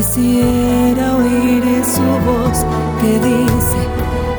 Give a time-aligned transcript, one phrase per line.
[0.00, 2.64] quisiera oír su voz
[3.00, 3.80] que dice,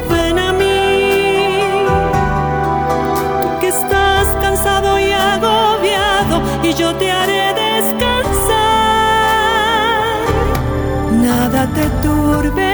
[0.10, 1.62] ven a mí,
[3.44, 8.02] tú que estás cansado y agobiado y yo te haré descansar.
[11.28, 12.71] Nada te turbe,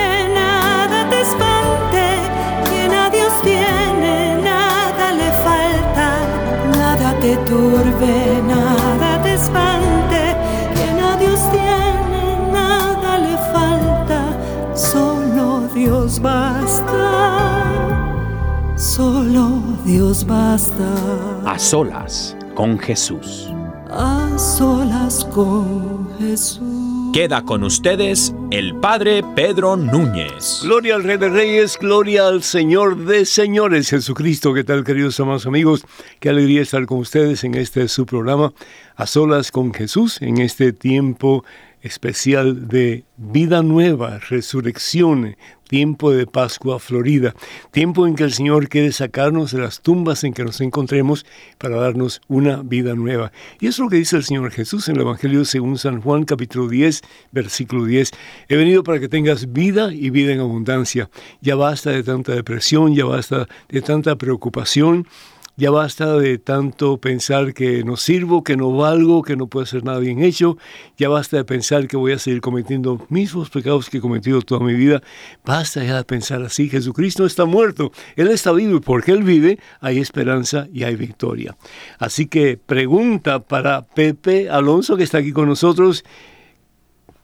[18.98, 20.84] solo Dios basta.
[21.46, 23.48] A solas con Jesús.
[23.92, 27.12] A solas con Jesús.
[27.14, 30.62] Queda con ustedes el Padre Pedro Núñez.
[30.64, 34.52] Gloria al Rey de Reyes, gloria al Señor de Señores, Jesucristo.
[34.56, 35.86] ¿Qué tal, queridos amados amigos?
[36.20, 38.52] Qué alegría estar con ustedes en este su programa,
[38.96, 41.46] A Solas con Jesús, en este tiempo
[41.88, 45.36] especial de vida nueva, resurrección,
[45.68, 47.34] tiempo de Pascua Florida,
[47.72, 51.26] tiempo en que el Señor quiere sacarnos de las tumbas en que nos encontremos
[51.58, 53.32] para darnos una vida nueva.
[53.60, 56.68] Y es lo que dice el Señor Jesús en el Evangelio según San Juan capítulo
[56.68, 58.12] 10, versículo 10.
[58.50, 61.10] He venido para que tengas vida y vida en abundancia.
[61.42, 65.08] Ya basta de tanta depresión, ya basta de tanta preocupación.
[65.60, 69.84] Ya basta de tanto pensar que no sirvo, que no valgo, que no puedo hacer
[69.84, 70.56] nada bien hecho.
[71.00, 74.64] Ya basta de pensar que voy a seguir cometiendo mismos pecados que he cometido toda
[74.64, 75.02] mi vida.
[75.44, 76.70] Basta ya de pensar así.
[76.70, 77.92] Jesucristo está muerto.
[78.16, 81.58] Él está vivo y porque Él vive hay esperanza y hay victoria.
[81.98, 86.06] Así que pregunta para Pepe Alonso que está aquí con nosotros.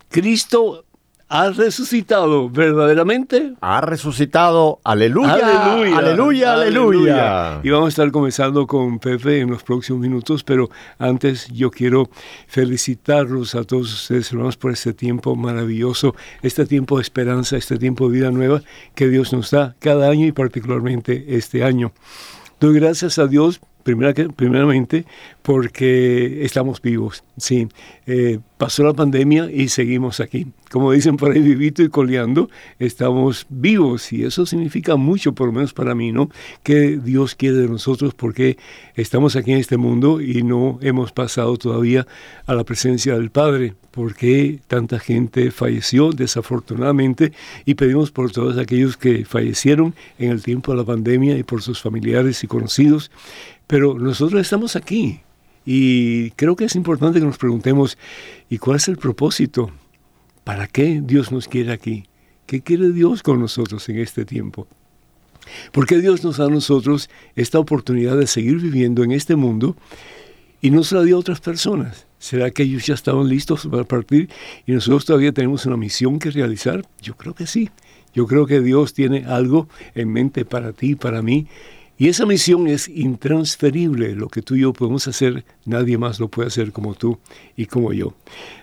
[0.09, 0.85] Cristo
[1.29, 3.53] ha resucitado verdaderamente.
[3.61, 7.59] Ha resucitado, aleluya, Aleluya, aleluya, aleluya.
[7.63, 10.69] Y vamos a estar comenzando con Pepe en los próximos minutos, pero
[10.99, 12.09] antes yo quiero
[12.47, 18.07] felicitarlos a todos ustedes, hermanos, por este tiempo maravilloso, este tiempo de esperanza, este tiempo
[18.07, 18.61] de vida nueva
[18.95, 21.93] que Dios nos da cada año y particularmente este año.
[22.59, 25.05] Doy gracias a Dios primera primeramente
[25.41, 27.23] porque estamos vivos.
[27.37, 27.67] Sí,
[28.05, 30.47] eh, pasó la pandemia y seguimos aquí.
[30.71, 32.49] Como dicen por ahí, vivito y coleando,
[32.79, 36.29] estamos vivos y eso significa mucho, por lo menos para mí, ¿no?
[36.63, 38.57] Que Dios quiere de nosotros porque
[38.95, 42.07] estamos aquí en este mundo y no hemos pasado todavía
[42.47, 47.31] a la presencia del Padre, porque tanta gente falleció desafortunadamente
[47.65, 51.61] y pedimos por todos aquellos que fallecieron en el tiempo de la pandemia y por
[51.61, 53.11] sus familiares y conocidos.
[53.67, 55.21] Pero nosotros estamos aquí
[55.65, 57.97] y creo que es importante que nos preguntemos,
[58.49, 59.71] ¿y cuál es el propósito?
[60.43, 62.05] ¿Para qué Dios nos quiere aquí?
[62.45, 64.67] ¿Qué quiere Dios con nosotros en este tiempo?
[65.71, 69.75] ¿Por qué Dios nos da a nosotros esta oportunidad de seguir viviendo en este mundo
[70.61, 72.07] y no se la dio a otras personas?
[72.19, 74.29] ¿Será que ellos ya estaban listos para partir
[74.65, 76.85] y nosotros todavía tenemos una misión que realizar?
[77.01, 77.69] Yo creo que sí.
[78.13, 81.47] Yo creo que Dios tiene algo en mente para ti y para mí
[82.03, 84.13] y esa misión es intransferible.
[84.13, 87.17] Lo que tú y yo podemos hacer, nadie más lo puede hacer como tú
[87.55, 88.13] y como yo.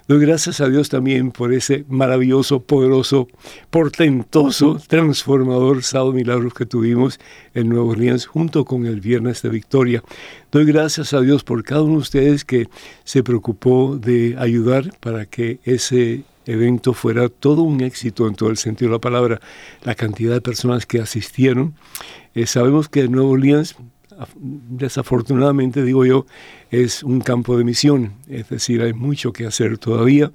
[0.07, 3.29] Doy gracias a Dios también por ese maravilloso, poderoso,
[3.71, 7.19] portentoso, transformador sábado milagros que tuvimos
[7.55, 10.05] en Nueva Orleans junto con el Viernes de Victoria.
[10.53, 12.69] Doy gracias a Dios por cada uno de ustedes que
[13.05, 18.57] se preocupó de ayudar para que ese evento fuera todo un éxito en todo el
[18.57, 19.41] sentido de la palabra,
[19.83, 21.75] la cantidad de personas que asistieron.
[22.35, 23.77] Eh, sabemos que Nueva Orleans,
[24.35, 26.27] desafortunadamente digo yo,
[26.71, 30.31] es un campo de misión, es decir, hay mucho que hacer todavía,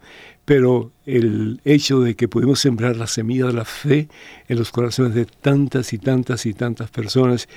[0.46, 4.08] pero el hecho de que pudimos sembrar la semilla de la fe
[4.48, 7.48] en los corazones de tantas y tantas y tantas personas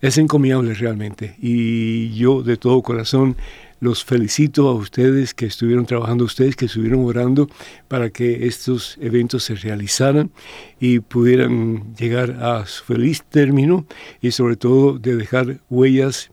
[0.00, 1.36] es encomiable realmente.
[1.40, 3.36] Y yo de todo corazón
[3.82, 7.48] los felicito a ustedes que estuvieron trabajando, ustedes que estuvieron orando
[7.88, 10.30] para que estos eventos se realizaran
[10.78, 13.84] y pudieran llegar a su feliz término
[14.20, 16.30] y sobre todo de dejar huellas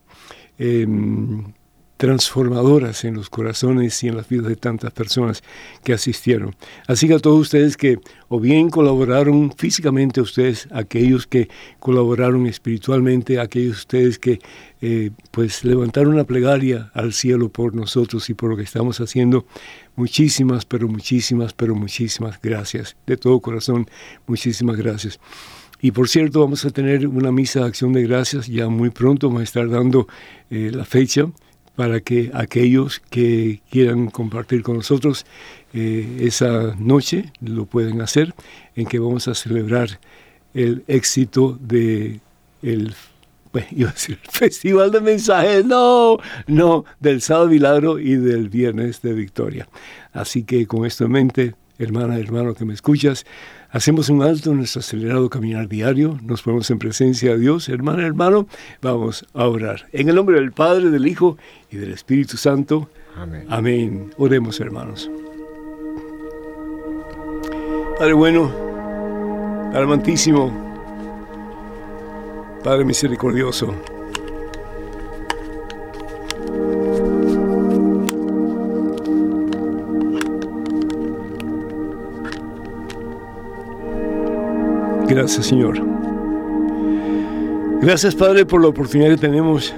[2.00, 5.42] transformadoras en los corazones y en las vidas de tantas personas
[5.84, 6.56] que asistieron.
[6.86, 7.98] Así que a todos ustedes que
[8.28, 14.40] o bien colaboraron físicamente, ustedes, aquellos que colaboraron espiritualmente, aquellos ustedes que
[14.80, 19.44] eh, pues levantaron una plegaria al cielo por nosotros y por lo que estamos haciendo,
[19.94, 22.96] muchísimas, pero muchísimas, pero muchísimas gracias.
[23.06, 23.90] De todo corazón,
[24.26, 25.20] muchísimas gracias.
[25.82, 29.28] Y por cierto, vamos a tener una misa de acción de gracias ya muy pronto,
[29.28, 30.08] vamos a estar dando
[30.48, 31.26] eh, la fecha
[31.80, 35.24] para que aquellos que quieran compartir con nosotros
[35.72, 38.34] eh, esa noche lo pueden hacer,
[38.76, 39.98] en que vamos a celebrar
[40.52, 42.20] el éxito de
[42.62, 42.94] el
[44.30, 49.66] Festival de Mensajes, no, no, del sábado milagro y del viernes de victoria.
[50.12, 53.24] Así que con esto en mente, hermana, hermano que me escuchas,
[53.72, 58.02] Hacemos un alto en nuestro acelerado caminar diario, nos ponemos en presencia de Dios, hermano,
[58.02, 58.48] hermano,
[58.82, 59.86] vamos a orar.
[59.92, 61.38] En el nombre del Padre, del Hijo
[61.70, 62.90] y del Espíritu Santo.
[63.16, 63.46] Amén.
[63.48, 64.10] Amén.
[64.16, 65.08] Oremos, hermanos.
[67.96, 68.50] Padre bueno,
[69.70, 70.52] Padre amantísimo,
[72.64, 73.72] Padre misericordioso,
[85.10, 85.74] Gracias, Señor.
[87.82, 89.74] Gracias, Padre, por la oportunidad que tenemos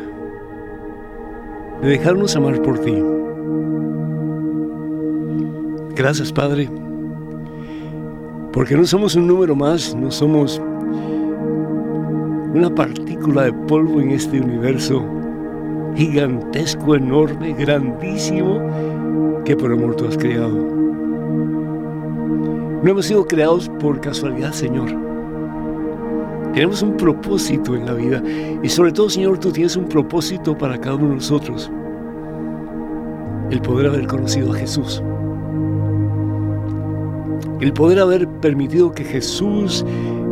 [1.80, 3.02] de dejarnos amar por ti.
[5.96, 6.68] Gracias, Padre,
[8.52, 10.60] porque no somos un número más, no somos
[12.52, 15.02] una partícula de polvo en este universo
[15.96, 18.60] gigantesco, enorme, grandísimo,
[19.46, 20.58] que por amor tú has creado.
[22.82, 25.11] No hemos sido creados por casualidad, Señor.
[26.54, 28.22] Tenemos un propósito en la vida
[28.62, 31.70] y sobre todo, Señor, tú tienes un propósito para cada uno de nosotros.
[33.50, 35.02] El poder haber conocido a Jesús.
[37.60, 39.84] El poder haber permitido que Jesús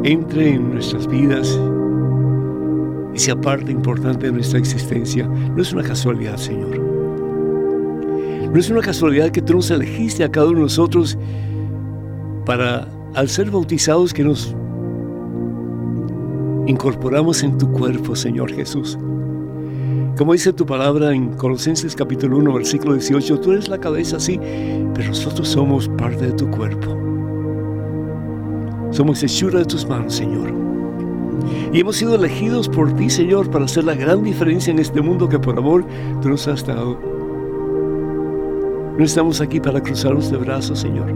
[0.04, 1.58] entre en nuestras vidas
[3.14, 5.26] y sea parte importante de nuestra existencia.
[5.26, 6.78] No es una casualidad, Señor.
[8.52, 11.16] No es una casualidad que tú nos elegiste a cada uno de nosotros
[12.44, 14.54] para, al ser bautizados, que nos
[16.66, 18.98] incorporamos en tu cuerpo, Señor Jesús.
[20.16, 24.38] Como dice tu palabra en Colosenses capítulo 1, versículo 18, tú eres la cabeza, sí,
[24.94, 26.96] pero nosotros somos parte de tu cuerpo.
[28.90, 30.52] Somos hechura de tus manos, Señor.
[31.72, 35.28] Y hemos sido elegidos por ti, Señor, para hacer la gran diferencia en este mundo
[35.28, 35.86] que por amor
[36.20, 36.98] tú nos has dado.
[38.98, 41.14] No estamos aquí para cruzarnos de brazos, Señor.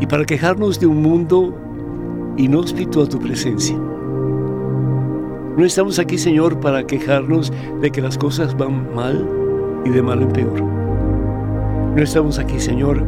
[0.00, 1.65] Y para quejarnos de un mundo
[2.36, 3.76] inhóspito a tu presencia.
[5.56, 9.26] No estamos aquí, Señor, para quejarnos de que las cosas van mal
[9.86, 10.62] y de mal en peor.
[10.62, 13.02] No estamos aquí, Señor,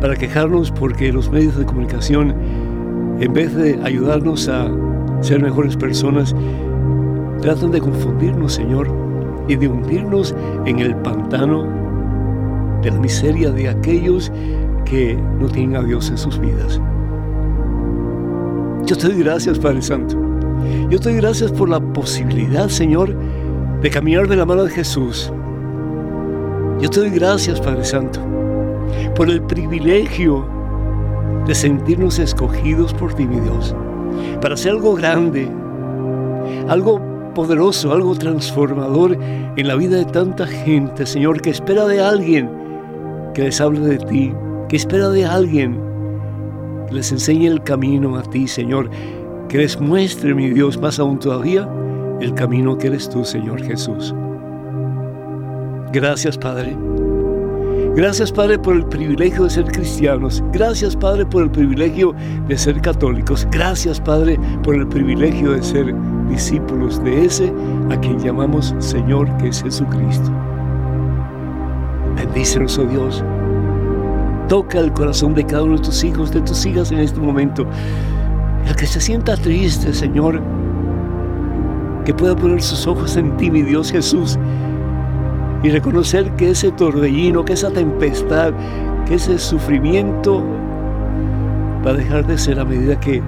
[0.00, 2.34] para quejarnos porque los medios de comunicación,
[3.20, 4.68] en vez de ayudarnos a
[5.20, 6.34] ser mejores personas,
[7.40, 8.88] tratan de confundirnos, Señor,
[9.46, 10.34] y de hundirnos
[10.66, 11.64] en el pantano
[12.82, 14.32] de la miseria de aquellos
[14.84, 16.80] que no tienen a Dios en sus vidas.
[18.86, 20.14] Yo te doy gracias, Padre Santo.
[20.90, 23.16] Yo te doy gracias por la posibilidad, Señor,
[23.80, 25.32] de caminar de la mano de Jesús.
[26.80, 28.20] Yo te doy gracias, Padre Santo,
[29.14, 30.46] por el privilegio
[31.46, 33.74] de sentirnos escogidos por ti, mi Dios,
[34.42, 35.48] para hacer algo grande,
[36.68, 37.00] algo
[37.34, 39.16] poderoso, algo transformador
[39.56, 42.50] en la vida de tanta gente, Señor, que espera de alguien
[43.32, 44.34] que les hable de ti,
[44.68, 45.93] que espera de alguien
[46.94, 48.88] les enseñe el camino a ti, Señor,
[49.48, 51.68] que les muestre, mi Dios, más aún todavía,
[52.20, 54.14] el camino que eres tú, Señor Jesús.
[55.92, 56.76] Gracias, Padre.
[57.96, 60.42] Gracias, Padre, por el privilegio de ser cristianos.
[60.52, 62.14] Gracias, Padre, por el privilegio
[62.48, 63.46] de ser católicos.
[63.52, 65.94] Gracias, Padre, por el privilegio de ser
[66.28, 67.52] discípulos de ese
[67.90, 70.32] a quien llamamos Señor, que es Jesucristo.
[72.16, 73.24] Bendícenos, oh Dios.
[74.48, 77.66] Toca el corazón de cada uno de tus hijos, de tus hijas en este momento.
[78.66, 80.42] El que se sienta triste, Señor,
[82.04, 84.38] que pueda poner sus ojos en ti, mi Dios Jesús,
[85.62, 88.52] y reconocer que ese torbellino, que esa tempestad,
[89.06, 90.44] que ese sufrimiento
[91.84, 93.22] va a dejar de ser a medida que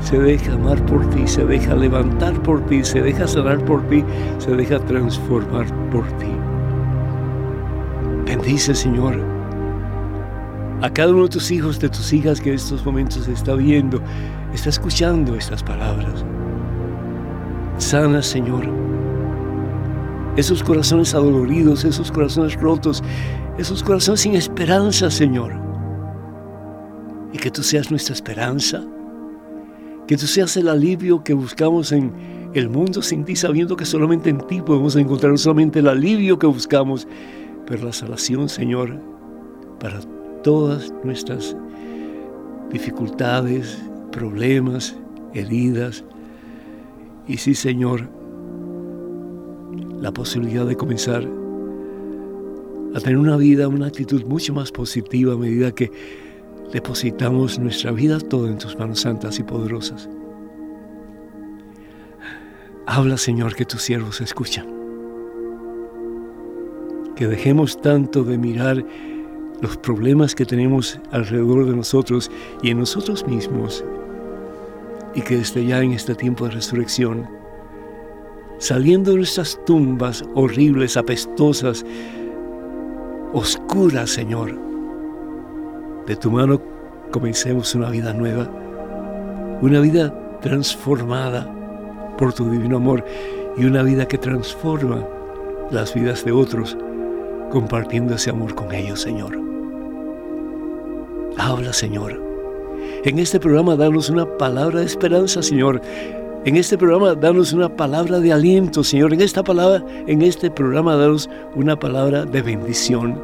[0.00, 4.02] se deja amar por ti, se deja levantar por ti, se deja sanar por ti,
[4.38, 6.32] se deja transformar por ti.
[8.24, 9.35] Bendice, Señor
[10.82, 14.00] a cada uno de tus hijos, de tus hijas que en estos momentos está viendo,
[14.52, 16.24] está escuchando estas palabras.
[17.78, 18.66] Sana, Señor.
[20.36, 23.02] esos corazones adoloridos, esos corazones rotos,
[23.56, 25.54] esos corazones sin esperanza, Señor.
[27.32, 28.84] Y que tú seas nuestra esperanza,
[30.06, 32.12] que tú seas el alivio que buscamos en
[32.52, 36.46] el mundo sin ti, sabiendo que solamente en ti podemos encontrar solamente el alivio que
[36.46, 37.08] buscamos,
[37.66, 39.00] pero la salvación, Señor,
[39.80, 40.00] para
[40.46, 41.56] todas nuestras
[42.70, 44.94] dificultades, problemas,
[45.34, 46.04] heridas.
[47.26, 48.08] Y sí, Señor,
[50.00, 51.28] la posibilidad de comenzar
[52.94, 55.90] a tener una vida, una actitud mucho más positiva a medida que
[56.72, 60.08] depositamos nuestra vida toda en tus manos santas y poderosas.
[62.86, 64.68] Habla, Señor, que tus siervos escuchan.
[67.16, 68.86] Que dejemos tanto de mirar
[69.60, 72.30] los problemas que tenemos alrededor de nosotros
[72.62, 73.84] y en nosotros mismos
[75.14, 77.26] y que desde ya en este tiempo de resurrección,
[78.58, 81.84] saliendo de nuestras tumbas horribles, apestosas,
[83.32, 84.58] oscuras, Señor,
[86.06, 86.60] de tu mano
[87.10, 88.48] comencemos una vida nueva,
[89.62, 91.50] una vida transformada
[92.18, 93.04] por tu divino amor
[93.56, 95.02] y una vida que transforma
[95.70, 96.76] las vidas de otros,
[97.50, 99.38] compartiendo ese amor con ellos, Señor.
[101.38, 102.26] Habla, Señor
[103.06, 105.80] en este programa danos una palabra de esperanza, Señor.
[106.44, 109.14] En este programa danos una palabra de aliento, Señor.
[109.14, 113.20] En esta palabra, en este programa danos una palabra de bendición.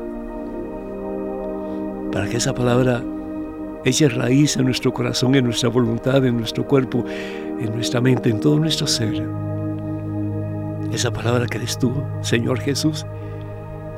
[2.13, 3.03] Para que esa palabra
[3.85, 7.05] eche raíz en nuestro corazón, en nuestra voluntad, en nuestro cuerpo,
[7.59, 9.27] en nuestra mente, en todo nuestro ser.
[10.93, 13.05] Esa palabra que eres tú, Señor Jesús,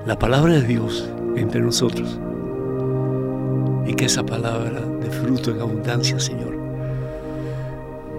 [0.06, 2.18] la palabra de Dios entre nosotros.
[3.87, 4.80] Y que esa palabra
[5.14, 6.56] fruto en abundancia, Señor.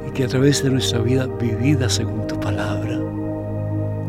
[0.08, 3.00] Y que a través de nuestra vida vivida según tu palabra,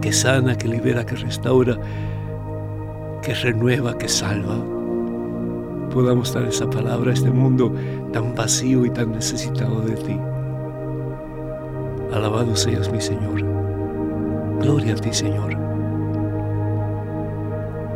[0.01, 1.79] que sana, que libera, que restaura,
[3.23, 4.57] que renueva, que salva,
[5.93, 7.73] podamos dar esa palabra a este mundo
[8.13, 10.19] tan vacío y tan necesitado de ti.
[12.13, 13.43] Alabado seas mi Señor.
[14.61, 15.66] Gloria a ti, Señor.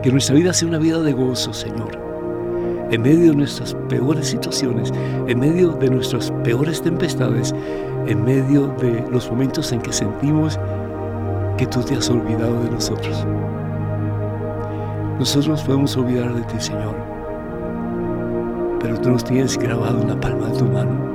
[0.02, 2.10] Que nuestra vida sea una vida de gozo, Señor
[2.90, 4.92] en medio de nuestras peores situaciones,
[5.28, 7.54] en medio de nuestras peores tempestades,
[8.06, 10.58] en medio de los momentos en que sentimos
[11.56, 13.24] que tú te has olvidado de nosotros.
[15.18, 16.96] Nosotros nos podemos olvidar de ti, Señor,
[18.80, 21.10] pero tú nos tienes grabado en la palma de tu mano.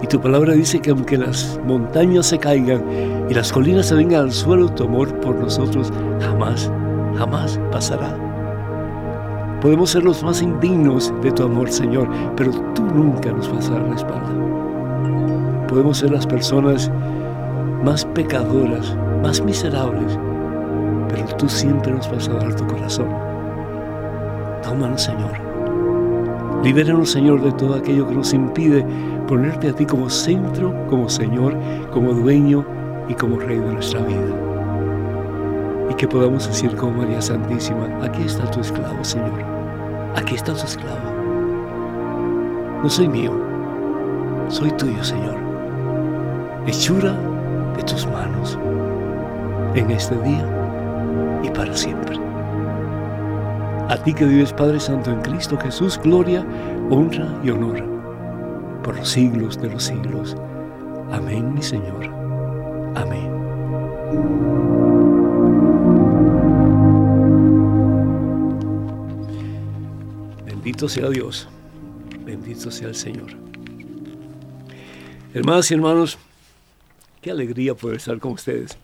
[0.00, 2.82] Y tu palabra dice que aunque las montañas se caigan
[3.28, 6.70] y las colinas se vengan al suelo, tu amor por nosotros jamás,
[7.16, 8.16] jamás pasará.
[9.60, 13.74] Podemos ser los más indignos de tu amor, Señor, pero tú nunca nos vas a
[13.74, 15.66] dar la espalda.
[15.68, 16.90] Podemos ser las personas
[17.84, 20.18] más pecadoras, más miserables,
[21.08, 23.06] pero tú siempre nos vas a dar tu corazón.
[24.62, 25.32] Tómanos, Señor.
[26.64, 28.84] Libéranos, Señor, de todo aquello que nos impide
[29.26, 31.56] ponerte a ti como centro, como Señor,
[31.90, 32.64] como dueño
[33.08, 34.51] y como Rey de nuestra vida.
[35.92, 39.62] Y que podamos decir como María Santísima, aquí está tu esclavo, Señor
[40.16, 41.12] aquí está su esclavo.
[42.82, 43.32] No soy mío,
[44.48, 45.36] soy tuyo, Señor.
[46.66, 47.16] Hechura
[47.76, 48.58] de tus manos
[49.74, 50.46] en este día
[51.42, 52.18] y para siempre.
[53.88, 56.46] A ti que vives, Padre Santo, en Cristo Jesús, gloria,
[56.90, 57.82] honra y honor
[58.82, 60.36] por los siglos de los siglos.
[61.12, 62.10] Amén, mi Señor.
[62.94, 64.71] Amén.
[70.72, 71.48] Bendito sea Dios,
[72.24, 73.28] bendito sea el Señor.
[75.34, 76.16] Hermanas y hermanos,
[77.20, 78.78] qué alegría poder estar con ustedes.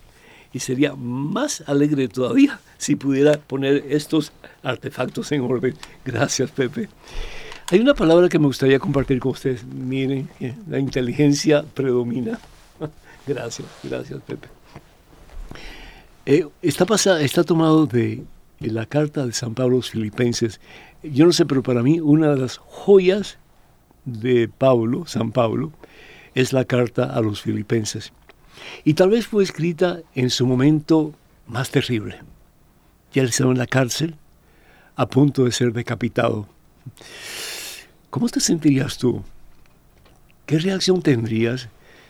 [0.52, 5.74] Y sería más alegre todavía si pudiera poner estos artefactos en orden.
[6.04, 6.90] Gracias, Pepe.
[7.70, 9.64] Hay una palabra que me gustaría compartir con ustedes.
[9.64, 10.28] Miren,
[10.68, 12.38] la inteligencia predomina.
[13.26, 14.48] Gracias, gracias, Pepe.
[16.26, 18.24] Eh, está, tomado de
[18.60, 20.60] la carta de San Pablo a los Filipenses
[21.02, 23.38] yo no sé, pero para mí una de las joyas
[24.04, 25.72] de Pablo, San Pablo,
[26.34, 28.12] es la carta a los filipenses.
[28.84, 31.14] Y tal vez fue escrita en su momento
[31.46, 32.20] más terrible.
[33.12, 34.16] Ya él estaba en la cárcel,
[34.96, 36.48] a punto de ser decapitado.
[38.10, 39.22] ¿Cómo te sentirías tú?
[40.46, 41.68] ¿Qué reacción tendrías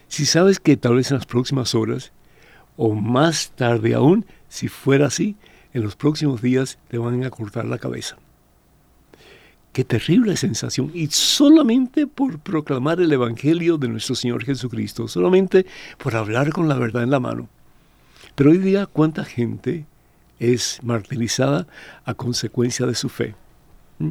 [0.09, 2.13] si sabes que tal vez en las próximas horas,
[2.77, 5.37] o más tarde aún, si fuera así,
[5.75, 8.17] en los próximos días te van a cortar la cabeza?
[9.73, 10.91] Qué terrible sensación.
[10.95, 15.67] Y solamente por proclamar el Evangelio de nuestro Señor Jesucristo, solamente
[15.99, 17.49] por hablar con la verdad en la mano,
[18.35, 19.85] Pero hoy día, ¿cuánta gente
[20.39, 21.67] es martirizada
[22.05, 23.35] a consecuencia de su fe?
[23.99, 24.11] ¿Mm?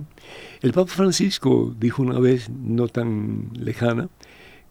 [0.61, 4.09] El Papa Francisco dijo una vez, no tan lejana,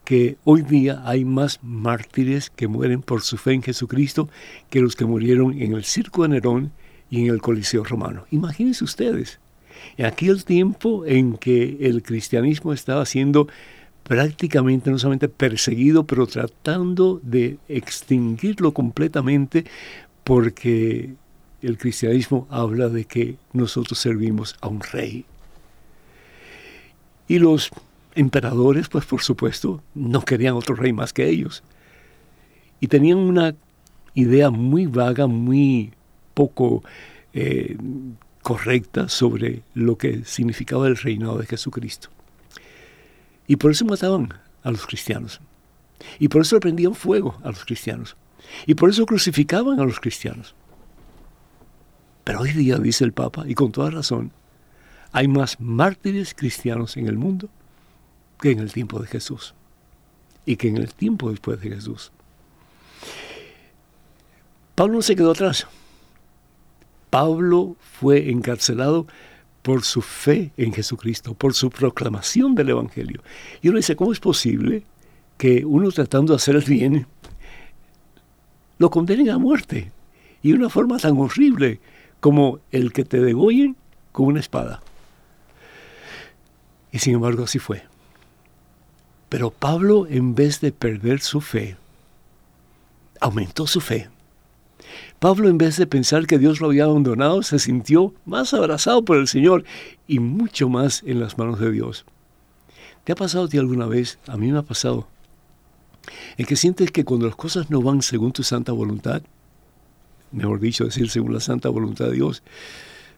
[0.05, 4.28] que hoy día hay más mártires que mueren por su fe en Jesucristo
[4.71, 6.73] que los que murieron en el circo de Nerón
[7.11, 8.25] y en el Coliseo romano.
[8.31, 9.40] Imagínense ustedes,
[9.97, 13.49] en aquel tiempo en que el cristianismo estaba siendo
[14.02, 19.64] prácticamente no solamente perseguido, pero tratando de extinguirlo completamente
[20.23, 21.14] porque
[21.62, 25.25] el cristianismo habla de que nosotros servimos a un rey.
[27.28, 27.71] Y los
[28.14, 31.64] emperadores, pues por supuesto, no querían otro rey más que ellos.
[32.78, 33.57] Y tenían una
[34.14, 35.93] idea muy vaga, muy
[36.35, 36.83] poco
[37.33, 37.76] eh,
[38.47, 42.11] correcta sobre lo que significaba el reinado de Jesucristo.
[43.49, 45.41] Y por eso mataban a los cristianos.
[46.21, 48.17] Y por eso le prendían fuego a los cristianos.
[48.65, 50.55] Y por eso crucificaban a los cristianos.
[52.23, 54.31] Pero hoy día, dice el Papa, y con toda razón,
[55.11, 57.49] hay más mártires cristianos en el mundo
[58.38, 59.55] que en el tiempo de Jesús
[60.45, 62.12] y que en el tiempo después de Jesús.
[64.76, 65.67] Pablo no se quedó atrás.
[67.16, 69.06] Pablo fue encarcelado
[69.62, 73.23] por su fe en Jesucristo, por su proclamación del Evangelio.
[73.62, 74.82] Y uno dice, ¿cómo es posible
[75.38, 77.06] que uno tratando de hacer el bien
[78.76, 79.92] lo condenen a muerte?
[80.42, 81.80] Y de una forma tan horrible
[82.20, 83.76] como el que te degollen
[84.12, 84.82] con una espada.
[86.92, 87.82] Y sin embargo así fue.
[89.30, 91.78] Pero Pablo, en vez de perder su fe,
[93.20, 94.11] aumentó su fe.
[95.19, 99.16] Pablo, en vez de pensar que Dios lo había abandonado, se sintió más abrazado por
[99.16, 99.64] el Señor
[100.07, 102.05] y mucho más en las manos de Dios.
[103.05, 104.19] ¿Te ha pasado a ti alguna vez?
[104.26, 105.09] A mí me ha pasado.
[106.37, 109.23] En que sientes que cuando las cosas no van según tu santa voluntad,
[110.33, 112.43] mejor dicho, decir según la santa voluntad de Dios,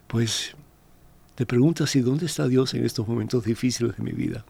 [0.07, 0.55] pues
[1.35, 4.45] te preguntas, ¿y dónde está Dios en estos momentos difíciles de mi vida?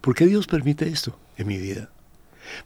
[0.00, 1.90] ¿Por qué Dios permite esto en mi vida?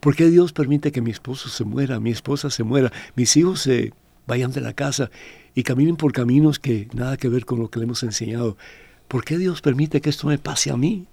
[0.01, 3.61] ¿Por qué Dios permite que mi esposo se muera, mi esposa se muera, mis hijos
[3.61, 3.93] se
[4.27, 5.11] vayan de la casa
[5.55, 8.57] y caminen por caminos que nada que ver con lo que le hemos enseñado?
[9.09, 11.07] ¿Por qué Dios permite que esto me pase a mí?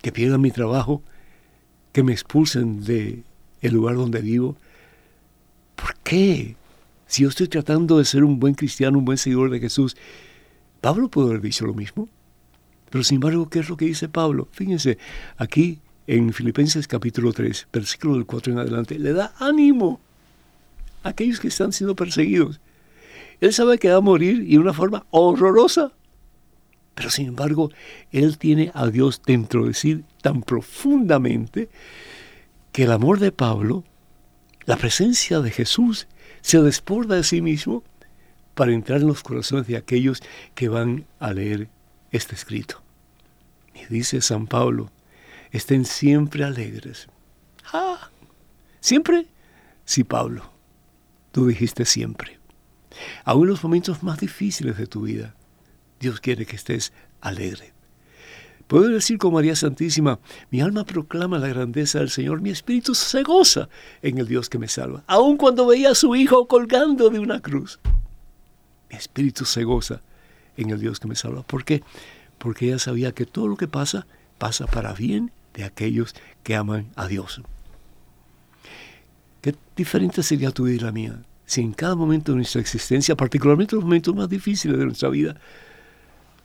[0.00, 1.02] Que pierda mi trabajo,
[1.92, 3.22] que me expulsen de
[3.60, 4.56] el lugar donde vivo.
[5.76, 6.56] ¿Por qué?
[7.06, 9.96] Si yo estoy tratando de ser un buen cristiano, un buen seguidor de Jesús,
[10.80, 12.08] Pablo pudo haber dicho lo mismo.
[12.90, 14.48] Pero sin embargo, ¿qué es lo que dice Pablo?
[14.52, 14.98] Fíjense,
[15.36, 20.00] aquí en Filipenses capítulo 3, versículo del 4 en adelante, le da ánimo
[21.04, 22.58] a aquellos que están siendo perseguidos.
[23.40, 25.92] Él sabe que va a morir y de una forma horrorosa,
[26.96, 27.70] pero sin embargo,
[28.10, 31.68] él tiene a Dios dentro de sí tan profundamente
[32.72, 33.84] que el amor de Pablo,
[34.64, 36.08] la presencia de Jesús,
[36.40, 37.84] se desborda de sí mismo
[38.56, 40.24] para entrar en los corazones de aquellos
[40.56, 41.68] que van a leer
[42.10, 42.82] este escrito.
[43.76, 44.90] Y dice San Pablo,
[45.50, 47.08] estén siempre alegres.
[47.72, 48.10] Ah,
[48.80, 49.26] ¿siempre?
[49.84, 50.50] Sí, Pablo,
[51.32, 52.38] tú dijiste siempre.
[53.24, 55.34] Aún en los momentos más difíciles de tu vida,
[56.00, 57.72] Dios quiere que estés alegre.
[58.66, 63.24] Puedo decir con María Santísima, mi alma proclama la grandeza del Señor, mi espíritu se
[63.24, 63.68] goza
[64.00, 67.40] en el Dios que me salva, aun cuando veía a su Hijo colgando de una
[67.40, 67.80] cruz.
[68.88, 70.02] Mi espíritu se goza
[70.56, 71.42] en el Dios que me salva.
[71.42, 71.82] ¿Por qué?
[72.38, 74.06] Porque ella sabía que todo lo que pasa
[74.38, 77.42] pasa para bien de aquellos que aman a Dios.
[79.40, 83.16] Qué diferente sería tu vida y la mía si en cada momento de nuestra existencia,
[83.16, 85.34] particularmente en los momentos más difíciles de nuestra vida,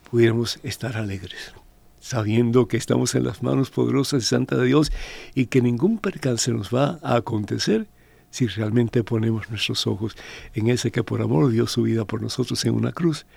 [0.10, 1.54] pudiéramos estar alegres,
[2.00, 4.92] sabiendo que estamos en las manos poderosas y santas de Dios
[5.36, 7.88] y que ningún percance nos va a acontecer
[8.32, 10.18] si realmente ponemos nuestros ojos
[10.56, 13.28] en ese que por amor dio su vida por nosotros en una cruz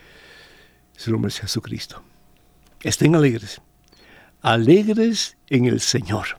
[0.96, 2.02] su nombre es Jesucristo.
[2.80, 3.60] Estén alegres,
[4.42, 6.38] alegres en el Señor.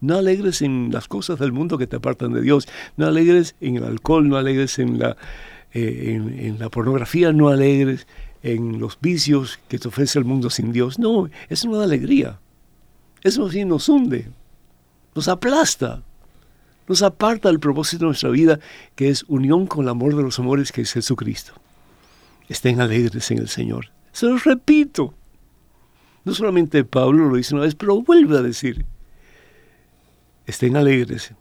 [0.00, 2.66] No alegres en las cosas del mundo que te apartan de Dios,
[2.96, 5.16] no alegres en el alcohol, no alegres en la,
[5.72, 8.06] eh, en, la pornografía, no alegres
[8.42, 10.98] en los vicios que te ofrece el mundo sin Dios.
[10.98, 12.40] No, eso no da alegría.
[13.22, 14.28] Eso sí nos hunde,
[15.14, 16.02] nos aplasta,
[16.88, 18.58] nos aparta del propósito de nuestra vida,
[18.96, 21.54] que es unión con el amor de los amores que es Jesucristo
[22.52, 23.90] estén alegres en el Señor.
[24.12, 25.14] Se los repito.
[26.24, 28.84] No solamente Pablo lo dice una vez, pero vuelve a decir.
[30.46, 31.32] Estén alegres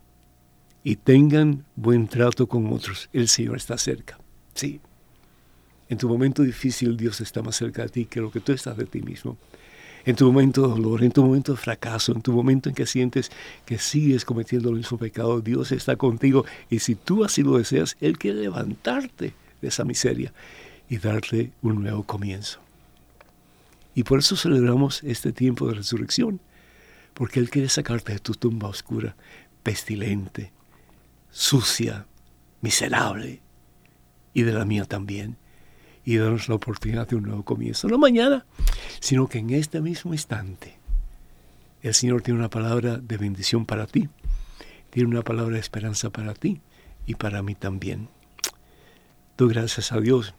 [0.83, 3.09] y tengan buen trato con otros.
[3.13, 4.19] El Señor está cerca.
[4.53, 4.79] Sí.
[5.89, 8.77] En tu momento difícil Dios está más cerca de ti que lo que tú estás
[8.77, 9.37] de ti mismo.
[10.03, 12.87] en tu momento de dolor, en tu momento de fracaso, en tu momento en que
[12.87, 13.29] sientes
[13.65, 17.97] que sigues cometiendo el mismo pecado, Dios está contigo y si tú así lo deseas,
[18.01, 20.33] Él quiere levantarte de esa miseria
[20.89, 22.60] y darte un nuevo comienzo.
[23.93, 26.41] Y por eso celebramos este tiempo de resurrección,
[27.13, 29.15] porque Él quiere sacarte de tu tumba oscura,
[29.63, 30.53] pestilente,
[31.29, 32.07] sucia,
[32.61, 33.41] miserable,
[34.33, 35.37] y de la mía también,
[36.05, 37.87] y darnos la oportunidad de un nuevo comienzo.
[37.87, 38.45] No mañana,
[38.99, 40.79] sino que en este mismo instante
[41.81, 44.09] el Señor tiene una palabra de bendición para ti,
[44.89, 46.61] tiene una palabra de esperanza para ti
[47.05, 48.07] y para mí también.
[49.37, 50.33] Doy gracias a Dios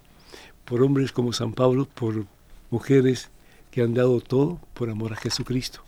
[0.65, 2.27] por hombres como San Pablo, por
[2.71, 3.31] mujeres
[3.73, 5.83] que han dado todo por amor a Jesucristo.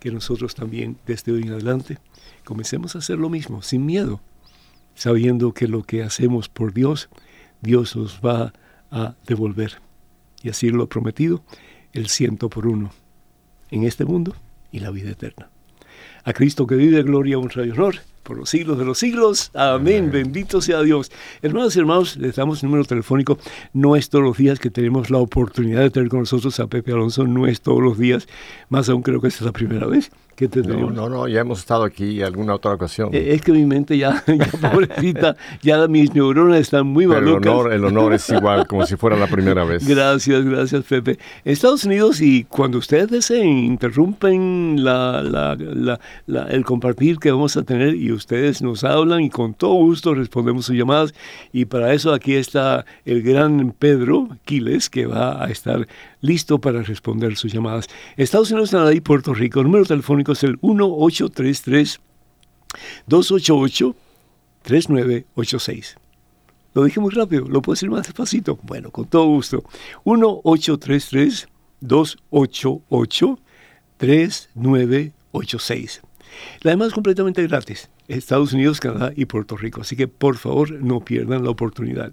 [0.00, 1.98] Que nosotros también desde hoy en adelante
[2.44, 4.20] comencemos a hacer lo mismo, sin miedo,
[4.94, 7.08] sabiendo que lo que hacemos por Dios,
[7.60, 8.52] Dios nos va
[8.90, 9.80] a devolver.
[10.42, 11.44] Y así lo prometido
[11.92, 12.90] el ciento por uno
[13.70, 14.34] en este mundo
[14.72, 15.50] y la vida eterna.
[16.24, 17.96] A Cristo que vive, gloria, honra y honor
[18.26, 19.50] por los siglos de los siglos.
[19.54, 20.10] Amén.
[20.10, 21.12] Bendito sea Dios.
[21.42, 23.38] Hermanos y hermanos, les damos número telefónico.
[23.72, 26.92] No es todos los días que tenemos la oportunidad de tener con nosotros a Pepe
[26.92, 27.24] Alonso.
[27.24, 28.26] No es todos los días.
[28.68, 31.60] Más aún creo que esta es la primera vez que No, no, no, ya hemos
[31.60, 33.08] estado aquí alguna otra ocasión.
[33.12, 37.28] Eh, es que mi mente ya, ya pobrecita, ya mis neuronas están muy Pero el
[37.28, 39.88] honor, el honor es igual, como si fuera la primera vez.
[39.96, 41.18] Gracias, gracias, Pepe.
[41.44, 47.62] Estados Unidos, y cuando ustedes deseen, interrumpen la, la, la, el compartir que vamos a
[47.62, 51.14] tener y ustedes nos hablan y con todo gusto respondemos sus llamadas.
[51.52, 55.86] Y para eso aquí está el gran Pedro Quiles, que va a estar
[56.20, 57.86] listo para responder sus llamadas.
[58.16, 59.60] Estados Unidos, Canadá y Puerto Rico.
[59.60, 62.00] El número telefónico es el 1833
[63.06, 63.94] 288
[64.62, 65.96] 3986.
[66.74, 68.58] Lo dije muy rápido, lo puedo decir más despacito.
[68.62, 69.64] Bueno, con todo gusto.
[70.04, 71.48] 1833
[71.80, 73.38] 288
[73.96, 76.02] 3986.
[76.60, 77.88] La demás es completamente gratis.
[78.08, 79.80] Estados Unidos, Canadá y Puerto Rico.
[79.80, 82.12] Así que por favor no pierdan la oportunidad.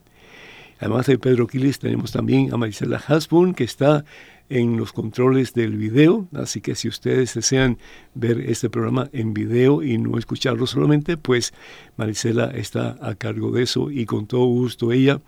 [0.80, 4.04] Además de Pedro Quiles, tenemos también a Marisela Hasbun, que está
[4.50, 7.78] en los controles del video, así que si ustedes desean
[8.14, 11.54] ver este programa en video y no escucharlo solamente, pues
[11.96, 15.22] Marisela está a cargo de eso y con todo gusto ella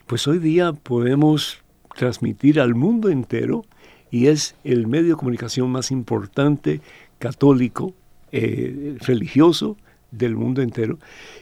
[0.07, 1.63] pues hoy día podemos
[1.97, 3.65] transmitir al mundo entero
[4.11, 6.81] y es el medio de comunicación más importante
[7.19, 7.95] católico,
[8.31, 9.77] eh, religioso
[10.11, 10.99] del mundo entero,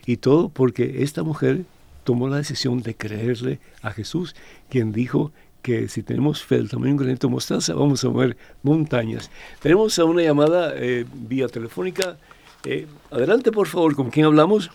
[0.06, 1.64] y todo porque esta mujer
[2.04, 4.36] tomó la decisión de creerle a Jesús,
[4.68, 5.32] quien dijo
[5.64, 9.30] que si tenemos fe del tamaño de un granito de mostaza, vamos a mover montañas.
[9.62, 12.18] Tenemos a una llamada eh, vía telefónica.
[12.66, 14.70] Eh, adelante, por favor, ¿con quién hablamos?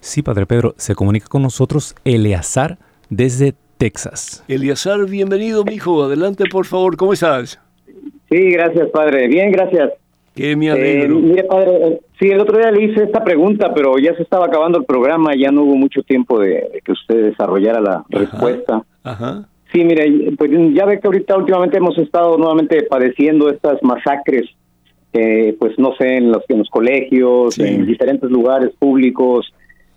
[0.00, 2.76] Sí, Padre Pedro, se comunica con nosotros Eleazar
[3.08, 4.42] desde Texas.
[4.48, 6.02] Eleazar, bienvenido, mijo.
[6.02, 7.60] Adelante, por favor, ¿cómo estás?
[8.28, 9.28] Sí, gracias, padre.
[9.28, 9.92] Bien, gracias.
[10.34, 11.18] Que me alegro.
[11.18, 14.24] Eh, mire, padre, eh, sí, el otro día le hice esta pregunta, pero ya se
[14.24, 18.04] estaba acabando el programa, ya no hubo mucho tiempo de, de que usted desarrollara la
[18.08, 18.82] respuesta.
[19.04, 19.46] Ajá.
[19.72, 24.44] Sí, mire, pues ya ve que ahorita últimamente hemos estado nuevamente padeciendo estas masacres,
[25.14, 27.62] eh, pues no sé, en los, en los colegios, Sí.
[27.62, 29.52] en diferentes lugares públicos,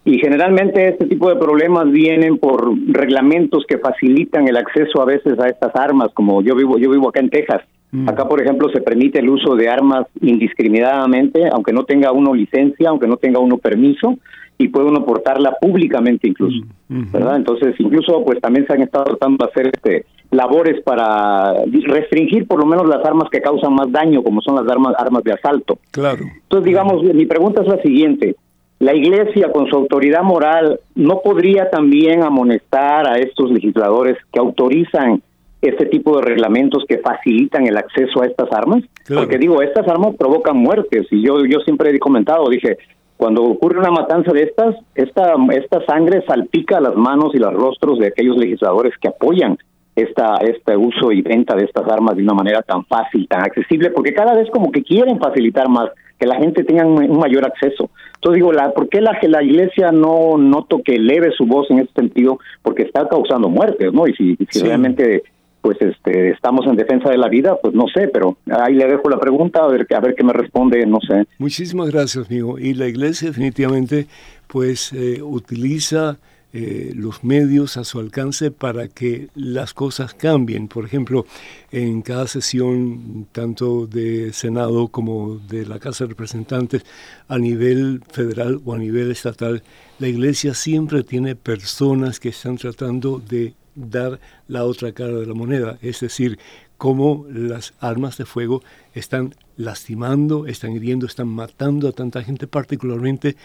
[0.06, 5.38] y generalmente este tipo de problemas vienen por reglamentos que facilitan el acceso a veces
[5.40, 7.64] a estas armas, como yo vivo, yo vivo acá en Texas.
[7.92, 8.08] Mm.
[8.10, 12.90] Acá, por ejemplo, se permite el uso de armas indiscriminadamente, aunque no tenga uno licencia,
[12.90, 14.18] aunque no tenga uno permiso,
[14.58, 16.66] y puede uno portarla públicamente incluso.
[16.88, 17.12] Mm.
[17.12, 17.36] ¿verdad?
[17.38, 22.60] Entonces, incluso pues también se han estado tratando de hacer este, labores para restringir por
[22.60, 25.78] lo menos las armas que causan más daño, como son las armas armas de asalto.
[25.92, 26.24] Claro.
[26.44, 28.36] Entonces, digamos, mi pregunta es la siguiente.
[28.80, 35.22] ¿La Iglesia, con su autoridad moral, no podría también amonestar a estos legisladores que autorizan
[35.62, 38.84] este tipo de reglamentos que facilitan el acceso a estas armas?
[39.06, 39.24] Claro.
[39.24, 42.78] Porque digo, estas armas provocan muertes y yo yo siempre he comentado, dije,
[43.18, 48.00] cuando ocurre una matanza de estas, esta esta sangre salpica las manos y los rostros
[48.00, 49.58] de aquellos legisladores que apoyan
[49.96, 53.92] esta este uso y venta de estas armas de una manera tan fácil, tan accesible,
[53.92, 57.90] porque cada vez como que quieren facilitar más que la gente tenga un, mayor acceso.
[58.16, 61.80] Entonces digo, la, ¿por qué la, la iglesia no noto que eleve su voz en
[61.80, 62.40] ese sentido?
[62.62, 64.08] Porque está causando muertes, ¿no?
[64.08, 64.66] Y si, si Sí.
[64.66, 65.24] realmente
[65.66, 69.10] pues este estamos en defensa de la vida, pues no sé, pero ahí le dejo
[69.10, 71.26] la pregunta a ver a ver qué me responde, no sé.
[71.40, 72.60] Muchísimas gracias, amigo.
[72.60, 74.06] Y la iglesia definitivamente
[74.46, 76.20] pues eh, utiliza
[76.54, 80.68] eh, los medios a su alcance para que las cosas cambien.
[80.68, 81.26] Por ejemplo,
[81.72, 86.86] en cada sesión, tanto de Senado como de la Casa de Representantes,
[87.28, 89.64] a nivel federal o a nivel estatal,
[89.98, 95.34] la iglesia siempre tiene personas que están tratando de dar la otra cara de la
[95.34, 96.40] moneda, es decir,
[96.78, 103.36] cómo las armas de fuego están lastimando, están hiriendo, están matando a tanta gente, particularmente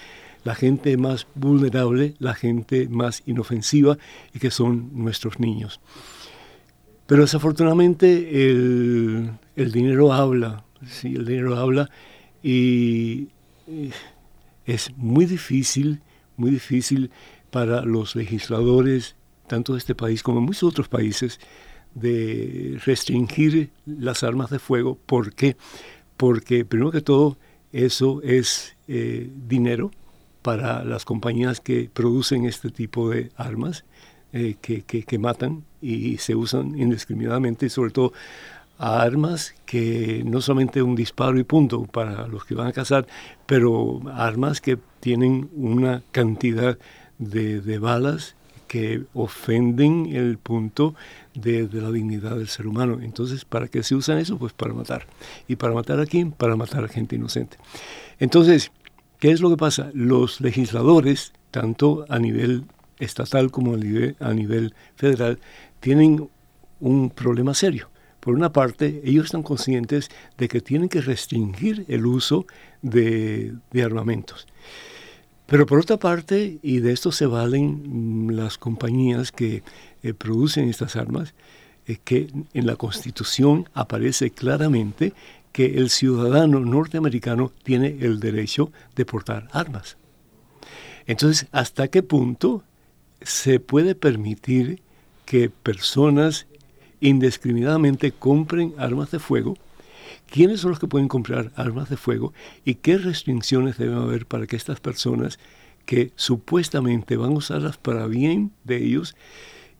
[0.44, 3.98] la gente más vulnerable, la gente más inofensiva
[4.34, 5.80] y que son nuestros niños.
[7.06, 11.90] Pero desafortunadamente el, el dinero habla, sí, el dinero habla
[12.42, 13.28] y
[14.64, 16.00] es muy difícil,
[16.36, 17.10] muy difícil
[17.50, 19.16] para los legisladores,
[19.50, 21.40] tanto de este país como de muchos otros países,
[21.94, 24.96] de restringir las armas de fuego.
[25.06, 25.56] ¿Por qué?
[26.16, 27.36] Porque primero que todo
[27.72, 29.90] eso es eh, dinero
[30.42, 33.84] para las compañías que producen este tipo de armas
[34.32, 38.12] eh, que, que, que matan y se usan indiscriminadamente, y sobre todo
[38.78, 43.08] armas que no solamente un disparo y punto para los que van a cazar,
[43.46, 46.78] pero armas que tienen una cantidad
[47.18, 48.36] de, de balas
[48.70, 50.94] que ofenden el punto
[51.34, 53.00] de, la dignidad del ser humano.
[53.02, 54.38] Entonces, ¿para qué se usan eso?
[54.38, 55.08] Pues para matar.
[55.48, 56.30] ¿Y para matar a quién?
[56.30, 57.56] Para matar a gente inocente.
[58.20, 58.70] Entonces,
[59.18, 59.90] ¿qué es lo que pasa?
[59.92, 62.62] Los legisladores, tanto a nivel
[63.00, 65.40] estatal como a nivel, federal,
[65.80, 66.28] tienen
[66.78, 67.90] un problema serio.
[68.20, 72.46] Por una parte, ellos están conscientes de que tienen que restringir el uso
[72.82, 73.52] de
[73.84, 74.46] armamentos.
[75.50, 79.64] Pero por otra parte, y de esto se valen mm, las compañías que
[80.04, 81.34] eh, producen estas armas,
[81.88, 85.12] eh, que en la Constitución aparece claramente
[85.50, 89.96] que el ciudadano norteamericano tiene el derecho de portar armas.
[91.08, 92.62] Entonces, ¿hasta qué punto
[93.20, 94.80] se puede permitir
[95.24, 96.46] que personas
[97.00, 99.56] indiscriminadamente compren armas de fuego?
[100.30, 102.32] Quiénes son los que pueden comprar armas de fuego
[102.64, 105.38] y qué restricciones deben haber para que estas personas
[105.84, 109.16] que supuestamente van a usarlas para bien de ellos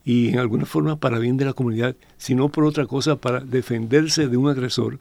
[0.05, 4.29] y en alguna forma para bien de la comunidad, sino por otra cosa para defenderse
[4.29, 4.99] de un agresor.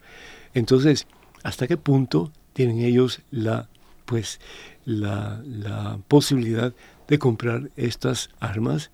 [0.53, 1.07] Entonces,
[1.43, 3.69] ¿hasta qué punto tienen ellos la
[4.09, 4.39] pues
[4.85, 6.73] la, posibilidad
[7.07, 8.89] de comprar estas armas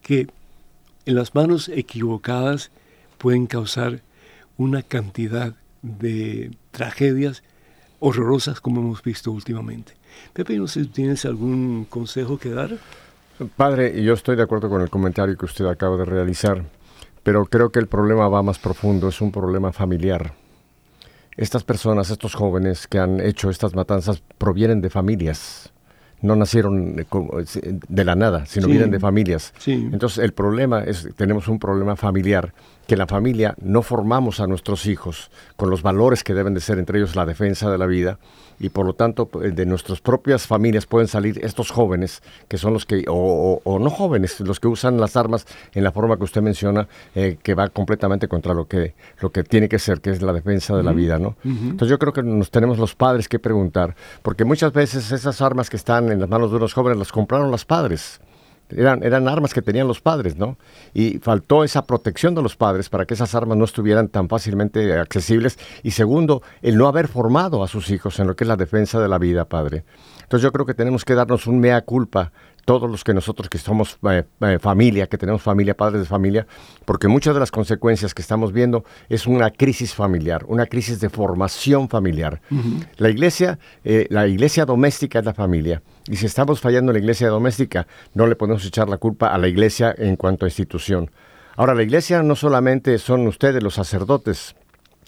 [0.00, 0.26] que
[1.04, 2.70] en las manos equivocadas
[3.18, 4.00] pueden causar
[4.56, 5.54] una cantidad
[5.84, 7.42] de tragedias
[8.00, 9.92] horrorosas como hemos visto últimamente.
[10.32, 12.70] Pepe, no sé si tienes algún consejo que dar.
[13.56, 16.64] Padre, yo estoy de acuerdo con el comentario que usted acaba de realizar,
[17.22, 20.34] pero creo que el problema va más profundo, es un problema familiar.
[21.36, 25.72] Estas personas, estos jóvenes que han hecho estas matanzas provienen de familias,
[26.22, 28.70] no nacieron de la nada, sino Sí.
[28.72, 29.52] vienen de familias.
[29.58, 29.72] Sí.
[29.92, 32.54] Entonces el problema es, tenemos un problema familiar
[32.86, 36.78] que la familia no formamos a nuestros hijos con los valores que deben de ser,
[36.78, 38.18] entre ellos la defensa de la vida,
[38.58, 42.72] y por lo tanto pues, de nuestras propias familias pueden salir estos jóvenes, que son
[42.72, 46.42] los que, o, no jóvenes, los que usan las armas en la forma que usted
[46.42, 50.22] menciona, eh, que va completamente contra lo que, lo que tiene que ser, que es
[50.22, 51.36] la defensa de la vida, ¿no?
[51.44, 55.70] Entonces yo creo que nos tenemos los padres que preguntar, porque muchas veces esas armas
[55.70, 58.20] que están en las manos de unos jóvenes las compraron los padres.
[58.70, 60.56] Eran, eran armas que tenían los padres, ¿no?
[60.94, 64.92] Y faltó esa protección de los padres para que esas armas no estuvieran tan fácilmente
[64.98, 65.58] accesibles.
[65.82, 69.00] Y segundo, el no haber formado a sus hijos en lo que es la defensa
[69.00, 69.84] de la vida, padre.
[70.22, 72.32] Entonces yo creo que tenemos que darnos un mea culpa
[72.64, 76.46] todos los que nosotros que somos eh, eh, familia, que tenemos familia, padres de familia,
[76.84, 81.10] porque muchas de las consecuencias que estamos viendo es una crisis familiar, una crisis de
[81.10, 82.40] formación familiar.
[82.96, 85.82] La iglesia, eh, la iglesia doméstica es la familia.
[86.08, 89.38] Y si estamos fallando en la iglesia doméstica, no le podemos echar la culpa a
[89.38, 91.10] la iglesia en cuanto a institución.
[91.56, 94.56] Ahora, la iglesia no solamente son ustedes los sacerdotes,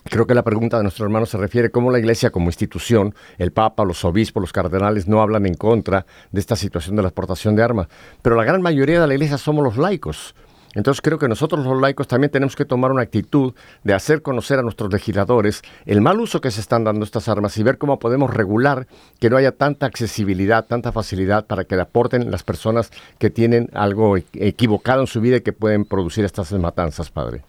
[0.08, 3.50] Creo que la pregunta de nuestro hermano se refiere cómo la Iglesia como institución, el
[3.50, 7.56] Papa, los obispos, los cardenales no hablan en contra de esta situación de la exportación
[7.56, 7.88] de armas.
[8.22, 10.34] Pero la gran mayoría de la Iglesia somos los laicos.
[10.74, 14.58] Entonces creo que nosotros los laicos también tenemos que tomar una actitud de hacer conocer
[14.58, 17.98] a nuestros legisladores el mal uso que se están dando estas armas y ver cómo
[17.98, 18.86] podemos regular
[19.18, 23.70] que no haya tanta accesibilidad, tanta facilidad para que le aporten las personas que tienen
[23.72, 27.42] algo equivocado en su vida y que pueden producir estas matanzas, padre.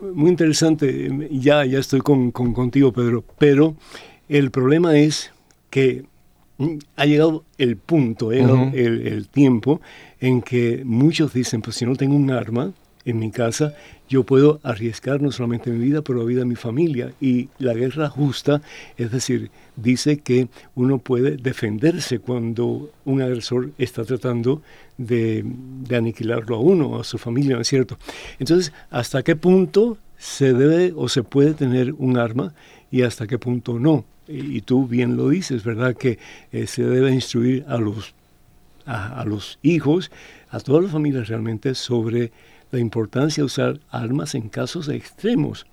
[0.00, 3.74] Muy interesante, ya, ya estoy con, contigo, Pedro, pero
[4.28, 5.32] el problema es
[5.70, 6.04] que
[6.96, 9.80] ha llegado el punto, el, el, tiempo
[10.20, 12.72] en que muchos dicen, pues si no tengo un arma
[13.10, 13.74] en mi casa,
[14.08, 17.12] yo puedo arriesgar no solamente mi vida, pero la vida de mi familia.
[17.20, 18.62] Y la guerra justa,
[18.96, 24.62] es decir, dice que uno puede defenderse cuando un agresor está tratando
[24.96, 25.44] de,
[25.90, 27.98] aniquilarlo a uno, a su familia, ¿no es cierto?
[28.38, 32.54] Entonces, ¿hasta qué punto se debe o se puede tener un arma
[32.90, 34.04] y hasta qué punto no?
[34.28, 35.96] y tú bien lo dices, ¿verdad?
[35.96, 36.18] Que
[36.52, 40.10] eh, se debe instruir a, los hijos,
[40.50, 42.30] a todas las familias realmente, sobre
[42.70, 45.66] la importancia de usar armas en casos extremos.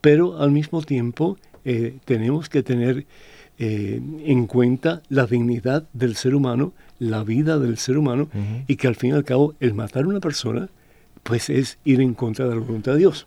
[0.00, 3.06] Pero al mismo tiempo eh, tenemos que tener
[3.58, 8.28] eh, en cuenta la dignidad del ser humano, la vida del ser humano,
[8.66, 10.68] y que al fin y al cabo el matar a una persona,
[11.22, 13.26] pues es ir en contra de la voluntad de Dios.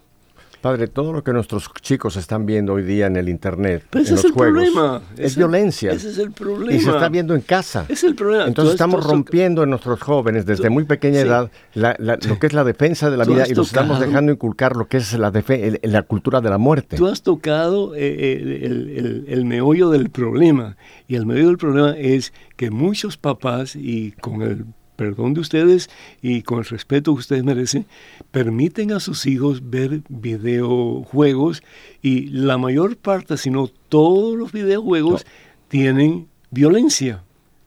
[0.64, 4.32] Padre, todo lo que nuestros chicos están viendo hoy día en el Internet, en los
[4.32, 5.92] juegos, es violencia.
[5.92, 6.72] Ese es el problema.
[6.72, 7.86] Y se está viendo en casa.
[7.90, 8.46] Es el problema.
[8.48, 13.10] Entonces estamos rompiendo en nuestros jóvenes desde muy pequeña edad lo que es la defensa
[13.10, 15.34] de la vida y los estamos dejando inculcar lo que es la,
[15.82, 16.96] la cultura de la muerte.
[16.96, 20.78] Tú has tocado eh, el, el meollo del problema.
[21.10, 25.90] Y el meollo del problema es que muchos papás, y con el perdón de ustedes
[26.22, 27.86] y con el respeto que ustedes merecen,
[28.32, 31.64] permiten a sus hijos ver videojuegos
[32.02, 35.26] y la mayor parte, si no todos los videojuegos,
[35.68, 37.24] tienen violencia.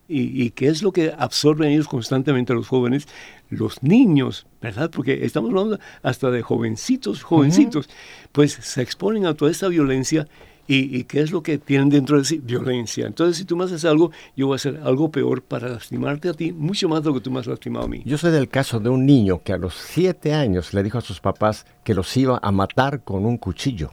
[0.08, 3.08] Y, y, qué es lo que absorben ellos constantemente a los jóvenes,
[3.50, 4.88] los niños, ¿verdad?
[4.88, 7.88] Porque estamos hablando hasta de jovencitos, jovencitos,
[8.30, 10.28] pues se exponen a toda esta violencia
[10.68, 12.40] ¿Y, qué es lo que tienen dentro de sí?
[12.42, 13.06] Violencia.
[13.06, 16.34] Entonces, si tú me haces algo, yo voy a hacer algo peor para lastimarte a
[16.34, 18.02] ti, mucho más de lo que tú me has lastimado a mí.
[18.04, 21.02] Yo soy del caso de un niño que a los siete años le dijo a
[21.02, 23.92] sus papás que los iba a matar con un cuchillo.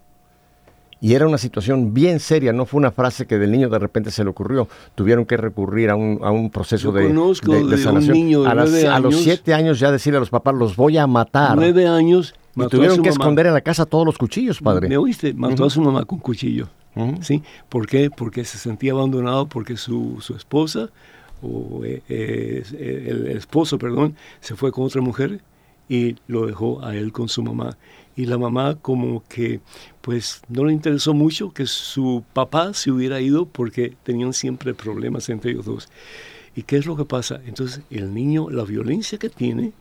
[1.00, 4.10] Y era una situación bien seria, no fue una frase que del niño de repente
[4.10, 4.70] se le ocurrió.
[4.96, 7.94] Tuvieron que recurrir a un, a un proceso de, de, sanación.
[7.94, 10.98] Un niño de a, a los siete años ya decirle a los papás, los voy
[10.98, 11.58] a matar.
[11.58, 14.88] Nueve años y tuvieron que esconder en la casa todos los cuchillos, padre.
[14.88, 15.34] ¿Me oíste?
[15.34, 16.70] Mató a su mamá con cuchillo.
[17.22, 17.42] ¿Sí?
[17.70, 18.12] ¿Por qué?
[18.12, 20.90] Porque se sentía abandonado porque su, su esposa,
[21.42, 22.64] o eh, eh,
[23.10, 25.42] el, esposo, perdón, se fue con otra mujer
[25.90, 27.78] y lo dejó a él con su mamá.
[28.16, 29.60] Y la mamá como que
[30.02, 35.30] pues no le interesó mucho que su papá se hubiera ido porque tenían siempre problemas
[35.30, 35.90] entre ellos dos.
[36.56, 37.42] ¿Y qué es lo que pasa?
[37.48, 39.74] Entonces el niño, la violencia que tiene,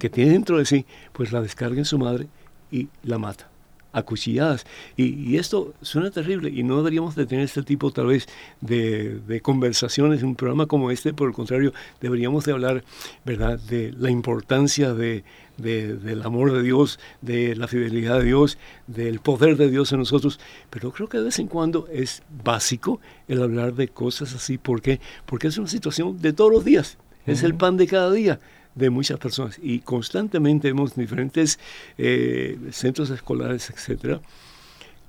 [0.00, 2.26] que tiene dentro de sí, pues la descarga en su madre
[2.72, 3.50] y la mata
[3.92, 4.66] a cuchilladas.
[4.96, 8.28] Y, esto suena terrible y no deberíamos de tener este tipo tal vez
[8.60, 12.84] de, conversaciones en un programa como este, por el contrario, deberíamos de hablar,
[13.24, 15.24] ¿verdad?, de la importancia de,
[15.56, 20.40] del amor de Dios, de la fidelidad de Dios, del poder de Dios en nosotros.
[20.70, 24.58] Pero creo que de vez en cuando es básico el hablar de cosas así.
[24.58, 25.00] ¿Por qué?
[25.26, 26.98] Porque es una situación de todos los días.
[27.26, 28.40] Es el pan de cada día
[28.80, 31.58] de muchas personas y constantemente vemos diferentes
[31.98, 34.20] eh, centros escolares, etcétera,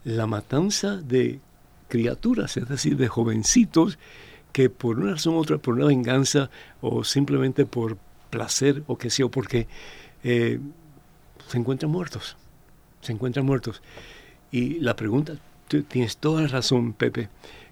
[0.03, 1.39] la matanza de
[1.87, 3.97] criaturas, es decir, de jovencitos
[4.51, 6.49] que por una razón u otra, por una venganza
[6.81, 7.97] o simplemente por
[8.29, 9.67] placer o que sea o porque
[10.23, 10.59] eh,
[11.47, 12.37] se encuentran muertos.
[13.01, 13.81] se encuentran muertos.
[14.51, 15.33] Y la pregunta,
[15.87, 17.29] tienes toda la razón, Pepe.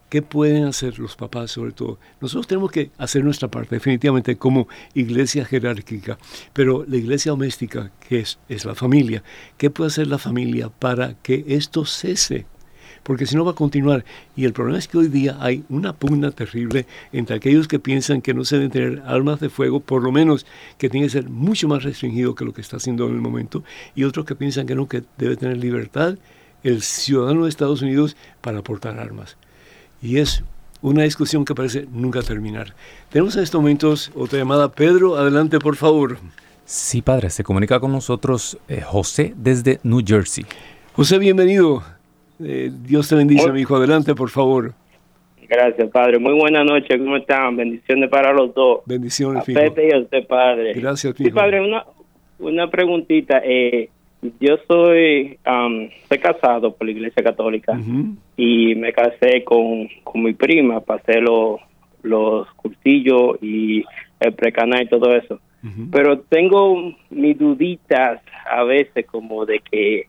[0.09, 1.99] ¿Qué pueden hacer los papás sobre todo?
[2.19, 6.17] Nosotros tenemos que hacer nuestra parte, definitivamente, como iglesia jerárquica,
[6.51, 9.23] pero la iglesia doméstica, que es, es la familia,
[9.57, 12.45] ¿qué puede hacer la familia para que esto cese?
[13.03, 14.05] porque si no va a continuar.
[14.35, 18.21] Y el problema es que hoy día hay una pugna terrible entre aquellos que piensan
[18.21, 20.45] que no se deben tener armas de fuego, por lo menos
[20.77, 23.63] que tiene que ser mucho más restringido que lo que está haciendo en el momento,
[23.95, 26.17] y otros que piensan que no, que debe tener libertad
[26.63, 29.37] el ciudadano de Estados Unidos para portar armas.
[30.01, 30.43] Y es
[30.81, 32.73] una discusión que parece nunca terminar.
[33.09, 34.71] Tenemos en estos momentos otra llamada.
[34.71, 36.17] Pedro, adelante por favor.
[36.65, 40.45] Sí, padre, se comunica con nosotros eh, José desde New Jersey.
[40.93, 41.83] José, bienvenido.
[42.43, 43.75] Eh, Dios te bendice, mi hijo.
[43.75, 44.73] Adelante, por favor.
[45.49, 46.19] Gracias, Padre.
[46.19, 46.97] Muy buena noche.
[46.99, 47.57] ¿Cómo están?
[47.57, 48.81] Bendiciones para los dos.
[48.85, 50.73] Bendiciones, a Pepe y a usted, Padre.
[50.73, 51.85] Gracias, Sí, Padre, una,
[52.37, 53.41] una preguntita.
[53.43, 53.89] Eh,
[54.39, 55.39] yo soy,
[56.07, 57.79] soy casado por la Iglesia Católica
[58.35, 61.59] y me casé con, con mi prima, pasé los,
[62.03, 63.83] los cursillos y
[64.19, 65.39] el precanal y todo eso.
[65.91, 70.07] Pero tengo mis duditas a veces como de que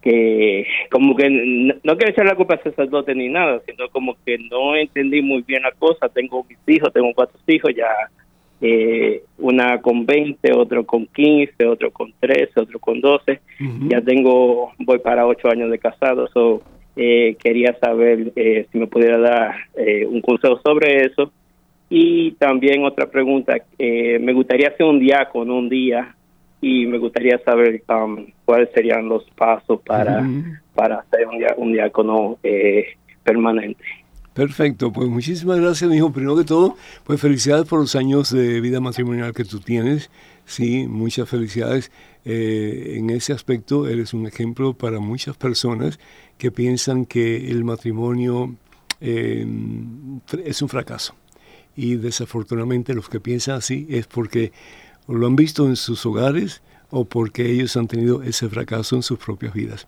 [0.00, 4.38] que como que no, quiero echar la culpa al sacerdote ni nada, sino como que
[4.38, 6.08] no entendí muy bien la cosa.
[6.08, 7.88] Tengo mis hijos, tengo cuatro hijos, ya
[8.60, 13.40] eh, una con 20, otro con 15, otro con 13, otro con 12.
[13.88, 16.62] Ya tengo, voy para ocho años de casado, so,
[16.96, 19.54] eh, quería saber eh, si me pudiera dar
[20.08, 21.30] un consejo sobre eso.
[21.88, 26.16] Y también otra pregunta, me gustaría hacer un diácono un día
[26.60, 30.26] y me gustaría saber um, cuáles serían los pasos para,
[30.74, 32.86] para hacer un, un diácono eh,
[33.22, 33.84] permanente.
[34.36, 36.12] Perfecto, pues muchísimas gracias, mi hijo.
[36.12, 40.10] Primero que todo, pues felicidades por los años de vida matrimonial que tú tienes.
[40.44, 41.90] Sí, muchas felicidades.
[42.26, 45.98] Eh, en ese aspecto eres un ejemplo para muchas personas
[46.36, 48.54] que piensan que el matrimonio
[49.00, 49.46] eh,
[50.44, 51.14] es un fracaso.
[51.74, 54.52] Y desafortunadamente los que piensan así es porque
[55.08, 56.60] lo han visto en sus hogares
[56.90, 59.86] o porque ellos han tenido ese fracaso en sus propias vidas.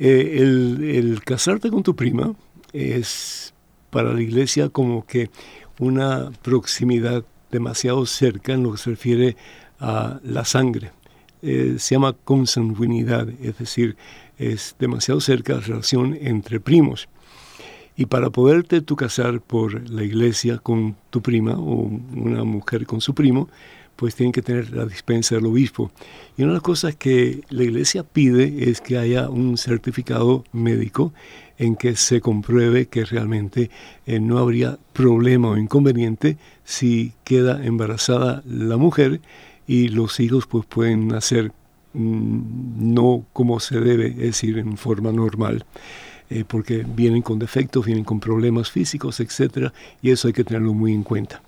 [0.00, 2.34] Eh, el, casarte con tu prima
[2.76, 3.54] es
[3.90, 5.30] para la iglesia como que
[5.78, 9.36] una proximidad demasiado cerca en lo que se refiere
[9.78, 10.92] a la sangre.
[11.42, 13.96] Eh, se llama consanguinidad, es decir,
[14.38, 17.08] es demasiado cerca la relación entre primos.
[17.96, 23.00] Y para poderte tú casar por la iglesia con tu prima o una mujer con
[23.00, 23.48] su primo,
[23.96, 25.90] pues tienen que tener la dispensa del obispo.
[26.36, 31.14] Y una de las cosas que la iglesia pide es que haya un certificado médico
[31.58, 33.70] en que se compruebe que realmente
[34.06, 39.20] eh, no habría problema o inconveniente si queda embarazada la mujer
[39.66, 41.52] y los hijos pues pueden nacer
[41.94, 45.64] mm, no como se debe, es decir, en forma normal.
[46.28, 50.74] Eh, porque vienen con defectos, vienen con problemas físicos, etcétera, y eso hay que tenerlo
[50.74, 51.40] muy en cuenta.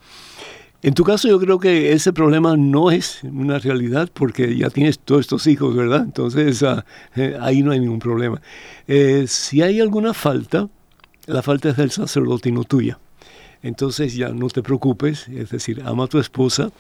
[0.81, 5.01] En tu caso yo creo que ese problema no es una realidad porque ya tienes
[5.01, 6.03] todos estos hijos, ¿verdad?
[6.05, 6.85] Entonces ah,
[7.17, 8.41] eh, ahí no hay ningún problema.
[8.87, 10.69] Eh, si hay alguna falta,
[11.27, 13.01] la falta es del sacerdote y no tuya.
[13.61, 16.71] Entonces ya no te preocupes, es decir, ama a tu esposa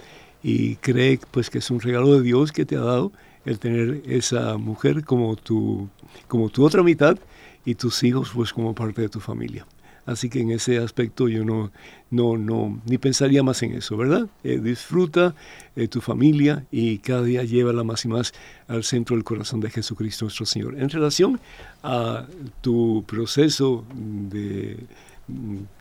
[0.44, 3.10] y cree pues que es un regalo de Dios que te ha dado
[3.44, 5.88] el tener esa mujer como tu,
[6.28, 7.18] como tu otra mitad
[7.64, 9.66] y tus hijos pues como parte de tu familia.
[10.08, 11.70] Así que en ese aspecto yo no,
[12.10, 14.26] no, no, ni pensaría más en eso, ¿verdad?
[14.42, 15.34] Eh, disfruta
[15.76, 18.32] de tu familia y cada día llévala más y más
[18.68, 20.78] al centro del corazón de Jesucristo nuestro Señor.
[20.78, 21.38] En relación
[21.82, 22.26] a
[22.62, 24.78] tu proceso de,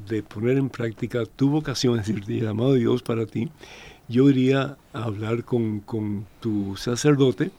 [0.10, 3.48] de poner en práctica tu vocación, es decir, el llamado de Dios para ti,
[4.10, 7.52] yo iría a hablar con, con tu sacerdote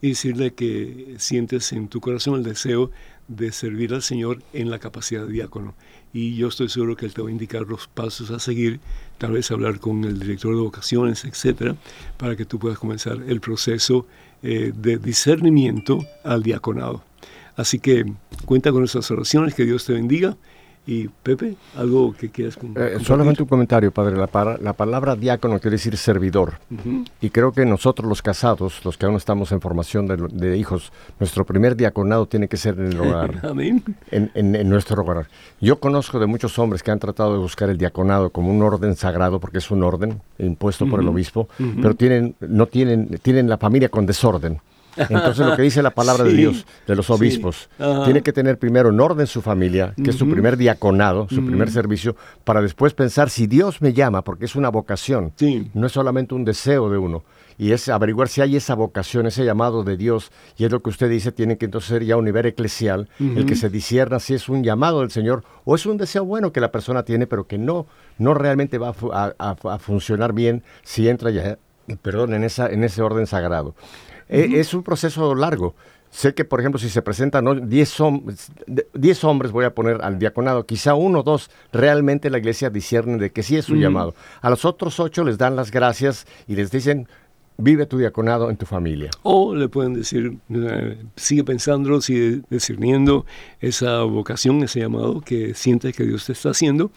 [0.00, 2.92] y decirle que sientes en tu corazón el deseo
[3.26, 5.74] de servir al Señor en la capacidad de diácono
[6.12, 8.80] y yo estoy seguro que él te va a indicar los pasos a seguir,
[9.18, 11.76] tal vez hablar con el director de vocaciones, etcétera,
[12.18, 14.06] para que tú puedas comenzar el proceso
[14.42, 17.02] eh, de discernimiento al diaconado.
[17.56, 18.04] Así que
[18.44, 20.36] cuenta con nuestras oraciones, que Dios te bendiga
[20.84, 24.16] y Pepe, ¿algo que quieras eh, Solamente un comentario, padre.
[24.16, 26.54] La, la palabra diácono quiere decir servidor.
[27.20, 31.44] Y creo que nosotros los casados, los que aún estamos en formación de, hijos, nuestro
[31.44, 33.40] primer diaconado tiene que ser en el hogar.
[33.46, 33.82] Amén.
[34.10, 35.28] En, en, nuestro hogar.
[35.60, 38.96] Yo conozco de muchos hombres que han tratado de buscar el diaconado como un orden
[38.96, 41.48] sagrado, porque es un orden impuesto por el obispo,
[41.80, 44.60] pero tienen, no tienen, tienen la familia con desorden.
[44.96, 47.68] Entonces lo que dice la palabra de Dios, de los obispos,
[48.04, 51.70] tiene que tener primero en orden su familia, que es su primer diaconado, su primer
[51.70, 55.32] servicio, para después pensar si Dios me llama, porque es una vocación,
[55.74, 57.24] no es solamente un deseo de uno.
[57.58, 60.90] y es averiguar si hay esa vocación, ese llamado de Dios, y es lo que
[60.90, 64.34] usted dice, tiene que entonces ser ya un nivel eclesial, el que se disierna si
[64.34, 67.46] es un llamado del Señor o es un deseo bueno que la persona tiene, pero
[67.46, 67.86] que no,
[68.18, 68.94] no realmente va
[69.38, 71.58] a, funcionar bien si entra ya,
[72.02, 73.74] perdón, en, esa, en ese orden sagrado.
[74.32, 75.74] E, es un proceso largo.
[76.10, 80.94] Sé que, por ejemplo, si se presentan 10 hombres, voy a poner al diaconado, quizá
[80.94, 84.14] uno o dos realmente la iglesia discierne de que sí es su llamado.
[84.42, 87.08] A los otros ocho les dan las gracias y les dicen,
[87.56, 89.10] vive tu diaconado en tu familia.
[89.22, 93.24] O le pueden decir, eh, sigue pensando, sigue discerniendo
[93.60, 96.90] esa vocación, ese llamado que sientes que Dios te está haciendo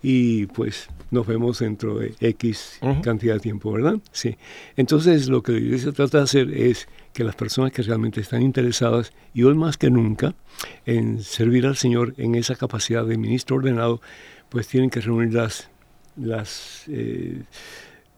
[0.00, 3.98] y pues nos vemos dentro de X cantidad de tiempo, ¿verdad?
[4.12, 4.36] Sí.
[4.76, 8.42] Entonces lo que la iglesia trata de hacer es que las personas que realmente están
[8.42, 10.34] interesadas, y hoy más que nunca,
[10.86, 14.00] en servir al Señor en esa capacidad de ministro ordenado,
[14.48, 15.68] pues tienen que reunir las,
[16.16, 17.42] las, eh,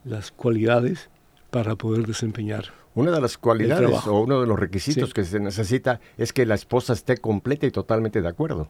[0.04, 1.08] las cualidades
[1.50, 6.00] para poder desempeñar una de las cualidades o uno de los requisitos que se necesita
[6.18, 8.68] es que la esposa esté completa y totalmente de acuerdo.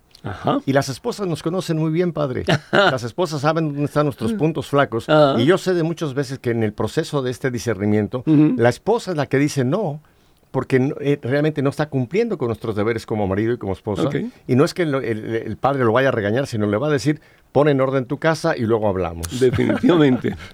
[0.66, 2.44] Y las esposas nos conocen muy bien, padre.
[2.72, 5.06] las esposas saben dónde están nuestros puntos flacos.
[5.38, 9.12] Y yo sé de muchas veces que en el proceso de este discernimiento, la esposa
[9.12, 10.00] es la que dice no,
[10.52, 14.08] porque eh, realmente no está cumpliendo con nuestros deberes como marido y como esposa.
[14.46, 17.20] Y no es que el, padre lo vaya a regañar, sino le va a decir,
[17.52, 19.40] pon en orden tu casa y luego hablamos.
[19.40, 20.36] Definitivamente.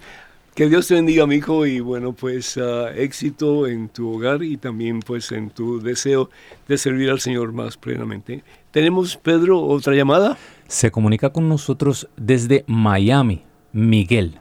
[0.59, 4.57] Que Dios te bendiga, mi hijo, y bueno, pues ah, éxito en tu hogar y
[4.57, 6.31] también pues en tu deseo
[6.67, 8.43] de servir al Señor más plenamente.
[8.73, 10.37] ¿Tenemos, Pedro, otra llamada?
[10.67, 14.41] Se comunica con nosotros desde Miami, Miguel.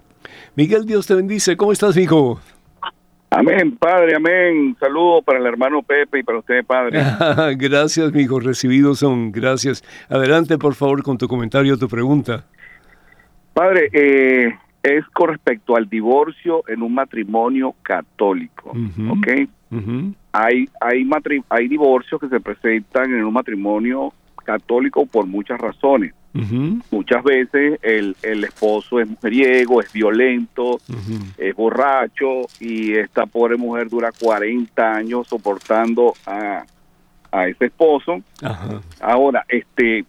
[0.55, 1.55] Miguel, Dios te bendice.
[1.55, 2.39] ¿Cómo estás, hijo?
[3.29, 4.75] Amén, Padre, amén.
[4.79, 6.99] Saludo para el hermano Pepe y para usted, Padre.
[7.57, 8.39] gracias, mi hijo.
[8.39, 9.31] Recibidos son.
[9.31, 9.83] Gracias.
[10.09, 12.43] Adelante, por favor, con tu comentario, tu pregunta.
[13.53, 14.55] Padre, eh,
[14.95, 18.71] es con respecto al divorcio en un matrimonio católico,
[19.09, 19.27] ¿ok?
[20.31, 21.09] Hay hay
[21.49, 24.13] hay divorcios que se presentan en un matrimonio
[24.43, 26.13] católico por muchas razones.
[26.91, 30.79] Muchas veces el, el, esposo es mujeriego, es violento,
[31.37, 36.63] es borracho y esta pobre mujer dura 40 años soportando a,
[37.31, 38.21] a ese esposo.
[39.01, 40.05] Ahora, este,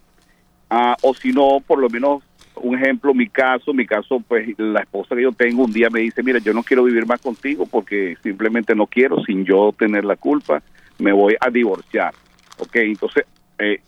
[0.69, 2.23] ah, o si no, por lo menos
[2.63, 6.01] un ejemplo, mi caso, mi caso, pues la esposa que yo tengo un día me
[6.01, 10.05] dice, mira, yo no quiero vivir más contigo porque simplemente no quiero, sin yo tener
[10.05, 10.63] la culpa,
[10.99, 12.15] me voy a divorciar.
[12.59, 13.25] Ok, entonces
[13.59, 13.81] eh,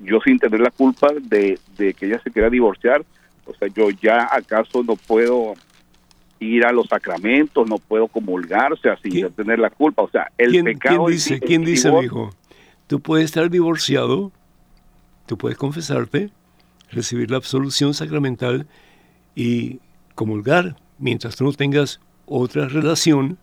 [0.00, 3.04] yo sin tener la culpa de, que ella se quiera divorciar,
[3.46, 5.54] o sea, yo ya acaso no puedo
[6.40, 10.62] ir a los sacramentos, no puedo comulgarse así sin tener la culpa, o sea, el
[10.62, 11.06] pecado...
[11.06, 12.30] ¿Quién dice, ¿quién dice, hijo?
[12.86, 14.30] Tú puedes estar divorciado,
[15.26, 16.30] tú puedes confesarte,
[16.90, 18.66] recibir la absolución sacramental
[19.34, 19.80] y
[20.14, 23.38] comulgar mientras tú no tengas otra relación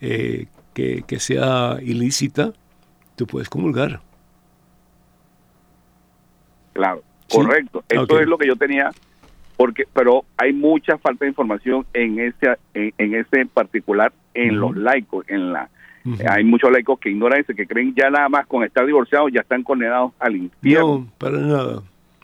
[0.00, 2.52] eh, que, sea ilícita,
[3.16, 4.00] tú puedes comulgar.
[6.72, 7.84] Claro, correcto.
[7.88, 8.90] Eso es lo que yo tenía,
[9.56, 15.24] porque pero hay mucha falta de información en ese en, ese particular en los laicos,
[15.28, 15.68] en la
[16.28, 19.42] hay muchos laicos que ignoran eso, que creen ya nada más con estar divorciados ya
[19.42, 20.98] están condenados al infierno.
[20.98, 21.82] No, para nada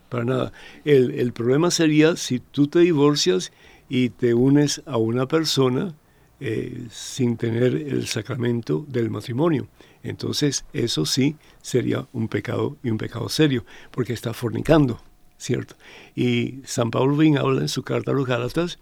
[0.09, 0.53] para nada.
[0.85, 3.53] El, el, problema sería si tú te divorcias
[3.89, 5.95] y te unes a una persona
[6.41, 9.67] eh, sin tener el sacramento del matrimonio.
[10.05, 15.03] Entonces eso sí sería un pecado y un pecado serio, porque está fornicando,
[15.37, 15.75] ¿cierto?
[16.15, 18.79] Y San Pablo bien habla en su carta a los Gálatas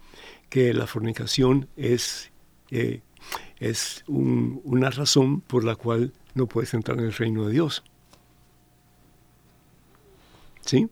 [0.49, 2.31] que la fornicación es,
[2.69, 3.01] eh,
[3.57, 7.83] es una razón por la cual no puedes entrar en el reino de Dios.
[10.61, 10.89] ¿Sí?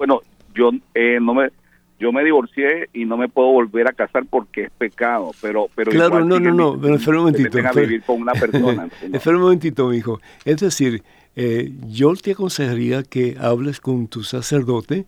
[0.00, 0.22] Bueno,
[0.54, 1.50] yo eh, no me
[1.98, 5.90] yo me divorcié y no me puedo volver a casar porque es pecado, pero pero
[5.90, 7.58] claro, no, no, no, pero espera un momentito.
[7.58, 8.88] Espera, vivir con una persona.
[9.12, 10.18] espera un momentito, mi hijo.
[10.46, 11.02] Es decir,
[11.36, 15.04] eh, yo te aconsejaría que hables con tu sacerdote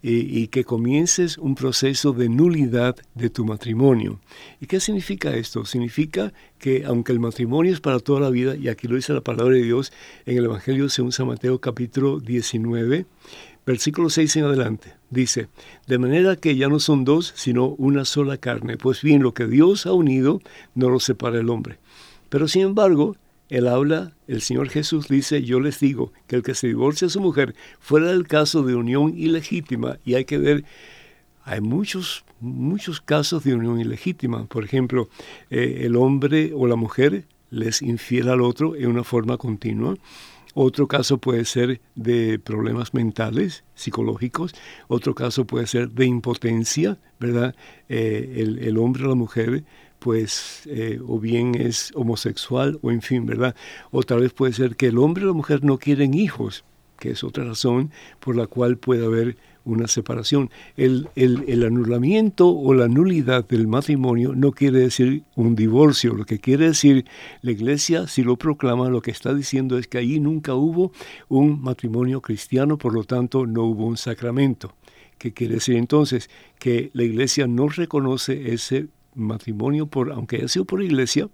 [0.00, 4.20] y, que comiences un proceso de nulidad de tu matrimonio.
[4.60, 5.64] ¿Y qué significa esto?
[5.64, 9.22] Significa que aunque el matrimonio es para toda la vida, y aquí lo dice la
[9.22, 9.92] palabra de Dios
[10.24, 13.06] en el Evangelio según San Mateo capítulo 19,
[13.68, 15.48] Versículo 6 en adelante dice,
[15.86, 18.78] de manera que ya no son dos, sino una sola carne.
[18.78, 20.40] Pues bien, lo que Dios ha unido
[20.74, 21.78] no lo separa el hombre.
[22.30, 23.18] Pero sin embargo,
[23.50, 27.10] él habla, el Señor Jesús dice, yo les digo que el que se divorcia a
[27.10, 30.64] su mujer fuera del caso de unión ilegítima, y hay que ver,
[31.44, 34.46] hay muchos, muchos casos de unión ilegítima.
[34.46, 35.10] Por ejemplo,
[35.50, 39.94] eh, el hombre o la mujer les infiel al otro en una forma continua.
[40.60, 44.56] Otro caso puede ser de problemas mentales, psicológicos.
[44.88, 47.54] Otro caso puede ser de impotencia, ¿verdad?
[47.88, 49.62] Eh, el, hombre o la mujer
[50.00, 53.54] pues eh, o bien es homosexual o en fin, ¿verdad?
[53.92, 56.64] O tal vez puede ser que el hombre y la mujer no quieren hijos,
[56.98, 59.36] que es otra razón por la cual puede haber
[59.72, 60.50] una separación.
[60.76, 66.38] El, el, anulamiento o la nulidad del matrimonio no quiere decir un divorcio, lo que
[66.38, 67.04] quiere decir
[67.42, 70.92] la iglesia si lo proclama, lo que está diciendo es que allí nunca hubo
[71.28, 74.74] un matrimonio cristiano, por lo tanto no hubo un sacramento.
[75.18, 76.30] ¿Qué quiere decir entonces?
[76.58, 78.88] Que la iglesia no reconoce ese
[79.18, 81.28] matrimonio, por, aunque haya sido por iglesia,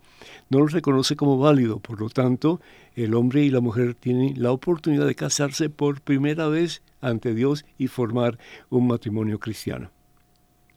[0.49, 1.79] no lo reconoce como válido.
[1.79, 2.61] Por lo tanto,
[2.97, 7.65] el hombre y la mujer tienen la oportunidad de casarse por primera vez ante Dios
[7.79, 8.39] y formar
[8.71, 9.91] un matrimonio cristiano.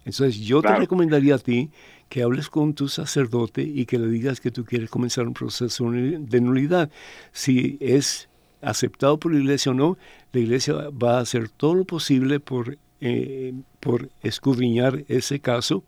[0.05, 1.69] Entonces yo te recomendaría a ti
[2.07, 5.91] que hables con tu sacerdote y que le digas que tú quieres comenzar un proceso
[5.91, 6.89] de nulidad.
[7.33, 8.29] Si es
[8.61, 9.97] aceptado por la iglesia o no,
[10.31, 15.83] la iglesia va a hacer todo lo posible por, eh, por escudriñar ese caso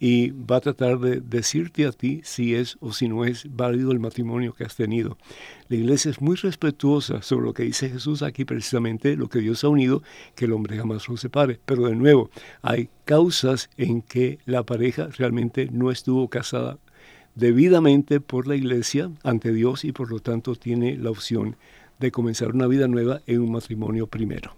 [0.00, 3.90] y va a tratar de decirte a ti si es o si no es válido
[3.92, 5.18] el matrimonio que has tenido.
[5.68, 9.64] La iglesia es muy respetuosa sobre lo que dice Jesús aquí precisamente, lo que Dios
[9.64, 10.02] ha unido,
[10.34, 11.58] que el hombre jamás lo separe.
[11.64, 12.30] Pero de nuevo,
[12.62, 16.78] hay causas en que la pareja realmente no estuvo casada
[17.34, 21.56] debidamente por la iglesia ante Dios y por lo tanto tiene la opción
[21.98, 24.54] de comenzar una vida nueva en un matrimonio primero.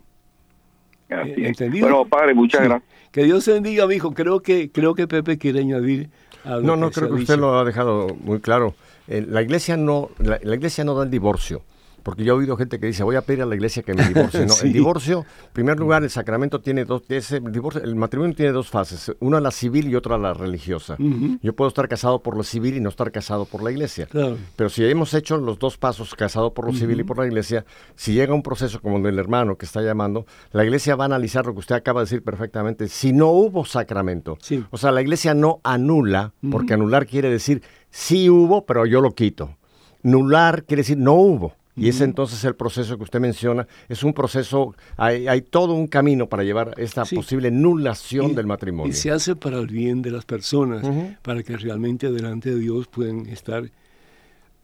[1.11, 1.89] Eh, ¿Entendido?
[1.89, 2.91] Bueno, padre, muchas gracias.
[3.11, 4.13] Que Dios te bendiga, mi hijo.
[4.15, 6.09] Creo que, creo que Pepe quiere añadir
[6.45, 6.67] algo.
[6.67, 8.75] No, no, creo que usted lo ha dejado muy claro.
[9.09, 11.63] Eh, la iglesia no, la iglesia no da el divorcio.
[12.03, 14.07] Porque yo he oído gente que dice, voy a pedir a la iglesia que me
[14.07, 14.41] divorcie.
[14.51, 18.35] No, el divorcio, en primer lugar, el sacramento tiene dos, ese, el, divorcio, el matrimonio
[18.35, 20.97] tiene dos fases, una la civil y otra la religiosa.
[21.43, 24.09] Yo puedo estar casado por lo civil y no estar casado por la iglesia.
[24.57, 27.65] Pero si hemos hecho los dos pasos, casado por lo civil y por la iglesia,
[27.97, 31.07] si llega un proceso como el del hermano que está llamando, la iglesia va a
[31.07, 34.39] analizar lo que usted acaba de decir perfectamente, si no hubo sacramento.
[34.71, 39.15] O sea, la iglesia no anula, porque anular quiere decir sí hubo, pero yo lo
[39.15, 39.57] quito.
[40.03, 41.55] Nular quiere decir no hubo.
[41.81, 45.87] Y ese entonces el proceso que usted menciona es un proceso, hay, hay todo un
[45.87, 48.93] camino para llevar esta posible nulación del matrimonio.
[48.93, 50.87] Y se hace para el bien de las personas,
[51.23, 53.71] para que realmente delante de Dios puedan estar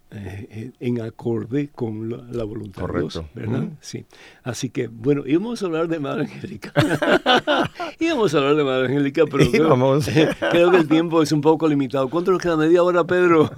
[0.09, 3.65] eh, eh, en acorde con la, voluntad de Dios, ¿verdad?
[3.81, 4.07] Sí.
[4.45, 6.73] Así que, bueno, íbamos a hablar de Madre Angélica.
[7.99, 10.01] íbamos a hablar de Madre Angélica, pero creo,
[10.53, 12.09] creo, que el tiempo es un poco limitado.
[12.09, 12.57] ¿Cuánto nos queda?
[12.57, 13.51] ¿Media hora, Pedro?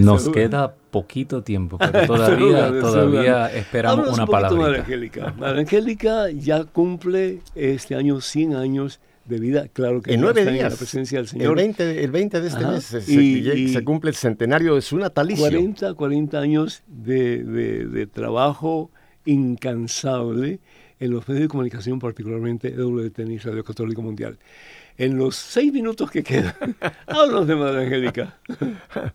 [0.00, 4.58] Nos queda poquito tiempo, pero todavía, todavía esperamos una palabra.
[4.58, 5.34] Madre Angélica.
[5.36, 10.64] Madre Angélica ya cumple este año 100 años de vida, claro que en nueve días,
[10.64, 11.50] en la presencia del Señor.
[11.50, 14.98] El 20, el 20 de este mes se, y, se, cumple el centenario de su
[14.98, 15.44] natalicio.
[15.44, 18.90] 40, 40 años de, de, de trabajo
[19.24, 20.60] incansable
[21.00, 24.38] en los medios de comunicación, particularmente WTN y Radio Católico Mundial.
[24.96, 26.54] En los seis minutos que quedan,
[27.06, 28.38] háblanos de Madre Angélica.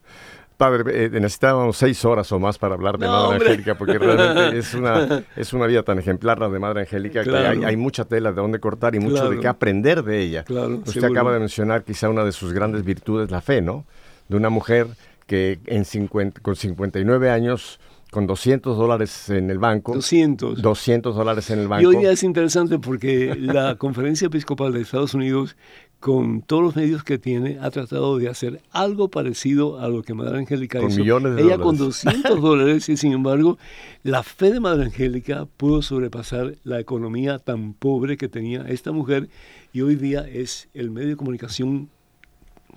[0.59, 4.73] Padre, eh, necesitábamos seis horas o más para hablar de Madre Angélica, porque realmente es
[4.73, 8.41] una, es una vida tan ejemplar la de Madre Angélica que hay, mucha tela de
[8.41, 10.43] dónde cortar y mucho de qué aprender de ella.
[10.85, 13.85] Usted acaba de mencionar quizá una de sus grandes virtudes, la fe, ¿no?
[14.27, 14.87] De una mujer
[15.27, 17.79] que en 50, con 59 años
[18.11, 19.93] con 200 dólares en el banco.
[19.93, 20.61] 200.
[20.61, 21.83] 200 dólares en el banco.
[21.83, 25.55] Y hoy día es interesante porque la Conferencia Episcopal de Estados Unidos
[25.99, 30.13] con todos los medios que tiene, ha tratado de hacer algo parecido a lo que
[30.13, 30.99] Madre Angélica con hizo.
[30.99, 31.63] Millones de Ella dólares.
[31.65, 33.57] con 200 dólares y sin embargo
[34.03, 39.29] la fe de Madre Angélica pudo sobrepasar la economía tan pobre que tenía esta mujer
[39.73, 41.89] y hoy día es el medio de comunicación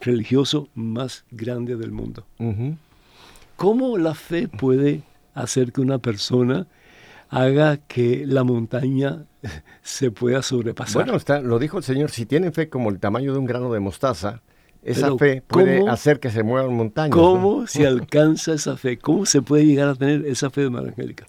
[0.00, 2.26] religioso más grande del mundo.
[3.56, 5.02] ¿Cómo la fe puede
[5.34, 6.66] hacer que una persona
[7.32, 9.24] haga que la montaña
[9.82, 11.02] se pueda sobrepasar.
[11.02, 13.72] Bueno, está, lo dijo el Señor, si tienen fe como el tamaño de un grano
[13.72, 14.42] de mostaza,
[14.82, 17.16] esa fe puede hacer que se muevan montañas.
[17.16, 18.98] ¿Cómo se alcanza esa fe?
[18.98, 21.26] ¿Cómo se puede llegar a tener esa fe de Madre Angélica?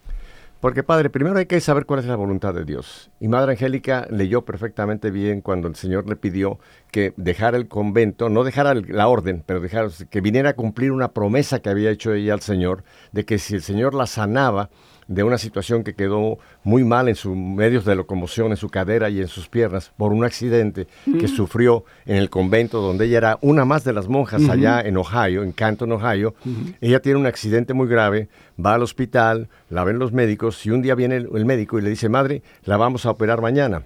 [0.60, 3.12] Porque Padre, primero hay que saber cuál es la voluntad de Dios.
[3.20, 6.58] Y Madre Angélica leyó perfectamente bien cuando el Señor le pidió
[6.90, 11.10] que dejara el convento, no dejara la orden, pero dejara, que viniera a cumplir una
[11.12, 14.70] promesa que había hecho ella al Señor, de que si el Señor la sanaba,
[15.08, 19.10] de una situación que quedó muy mal en sus medios de locomoción, en su cadera
[19.10, 20.88] y en sus piernas, por un accidente
[21.20, 24.98] que sufrió en el convento donde ella era una más de las monjas allá en
[24.98, 26.36] Ohio, en Canton, Ohio.
[26.82, 28.30] Ella tiene un accidente muy grave,
[28.64, 31.90] va al hospital, la ven los médicos y un día viene el, médico y le
[31.90, 33.84] dice, madre, la vamos a operar mañana.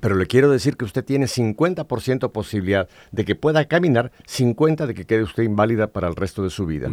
[0.00, 4.94] Pero le quiero decir que usted tiene 50% posibilidad de que pueda caminar, 50% de
[4.94, 6.88] que quede usted inválida para el resto de su vida.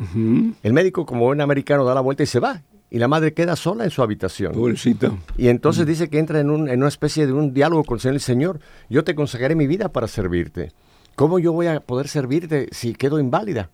[0.61, 3.55] El médico, como buen americano, da la vuelta y se va y la madre queda
[3.55, 4.53] sola en su habitación.
[4.53, 5.17] Pobrecito.
[5.37, 8.59] Y entonces dice que entra en, una especie de un diálogo con el Señor.
[8.89, 10.71] Yo te consagraré mi vida para servirte.
[11.15, 13.71] ¿Cómo yo voy a poder servirte si quedo inválida?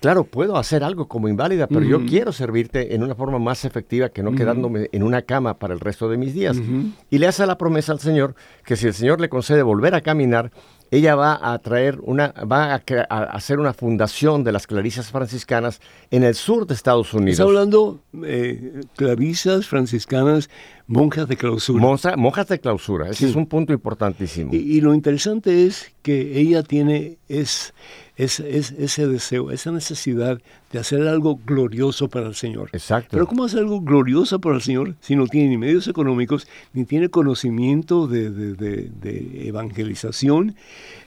[0.00, 4.08] Claro, puedo hacer algo como inválida, pero yo quiero servirte en una forma más efectiva
[4.08, 6.60] que no quedándome en una cama para el resto de mis días.
[7.08, 8.34] Y le hace la promesa al Señor
[8.64, 10.50] que si el Señor le concede volver a caminar,
[10.92, 15.80] ella va a traer una, va a, hacer una fundación de las clarisas franciscanas
[16.10, 17.40] en el sur de Estados Unidos.
[17.40, 20.50] Está hablando eh, clarisas franciscanas,
[20.86, 22.16] monjas de clausura.
[22.16, 24.52] monjas de clausura, ese es un punto importantísimo.
[24.52, 27.72] Y, lo interesante es que ella tiene es,
[28.16, 30.40] es, ese deseo, esa necesidad
[30.72, 32.70] de hacer algo glorioso para el Señor.
[32.72, 33.10] Exacto.
[33.12, 36.84] Pero ¿cómo hacer algo glorioso para el Señor si no tiene ni medios económicos, ni
[36.84, 40.56] tiene conocimiento de, de, evangelización?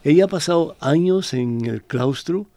[0.03, 2.47] Ella ha pasado años en el claustro,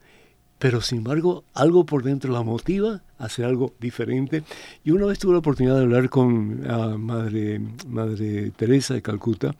[0.58, 4.42] pero sin embargo algo por dentro la motiva a hacer algo diferente.
[4.84, 9.54] Y una vez tuve la oportunidad de hablar con uh, madre, madre Teresa de Calcuta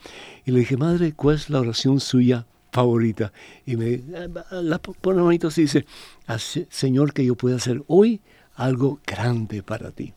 [0.44, 3.32] y le dije, Madre, ¿cuál es la oración suya favorita.
[3.66, 4.02] Y me
[4.50, 5.84] la pone bonito y dice,
[6.70, 8.20] Señor, que yo pueda hacer hoy
[8.54, 10.12] algo grande para ti.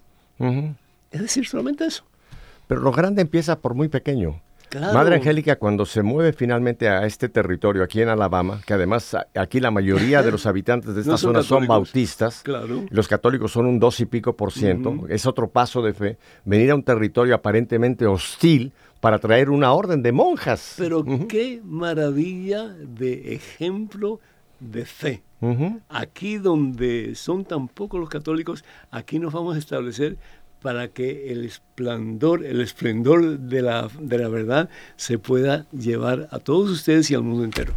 [1.12, 2.04] Es decir, solamente eso.
[2.68, 4.42] Pero lo grande empieza por muy pequeño.
[4.80, 9.60] Madre Angélica, cuando se mueve finalmente a este territorio aquí en Alabama, que además aquí
[9.60, 12.44] la mayoría de los habitantes de esta zona son bautistas,
[12.90, 16.72] los católicos son un dos y pico por ciento, es otro paso de fe, venir
[16.72, 20.76] a un territorio aparentemente hostil, para traer una orden de monjas.
[20.78, 24.20] Pero qué maravilla de ejemplo
[24.60, 25.24] de fe.
[25.90, 30.18] Aquí donde son tan pocos los católicos, aquí nos vamos a establecer
[30.62, 36.40] para que el esplendor, el esplendor de la, de la verdad se pueda llevar a
[36.40, 37.74] todos ustedes y al mundo entero.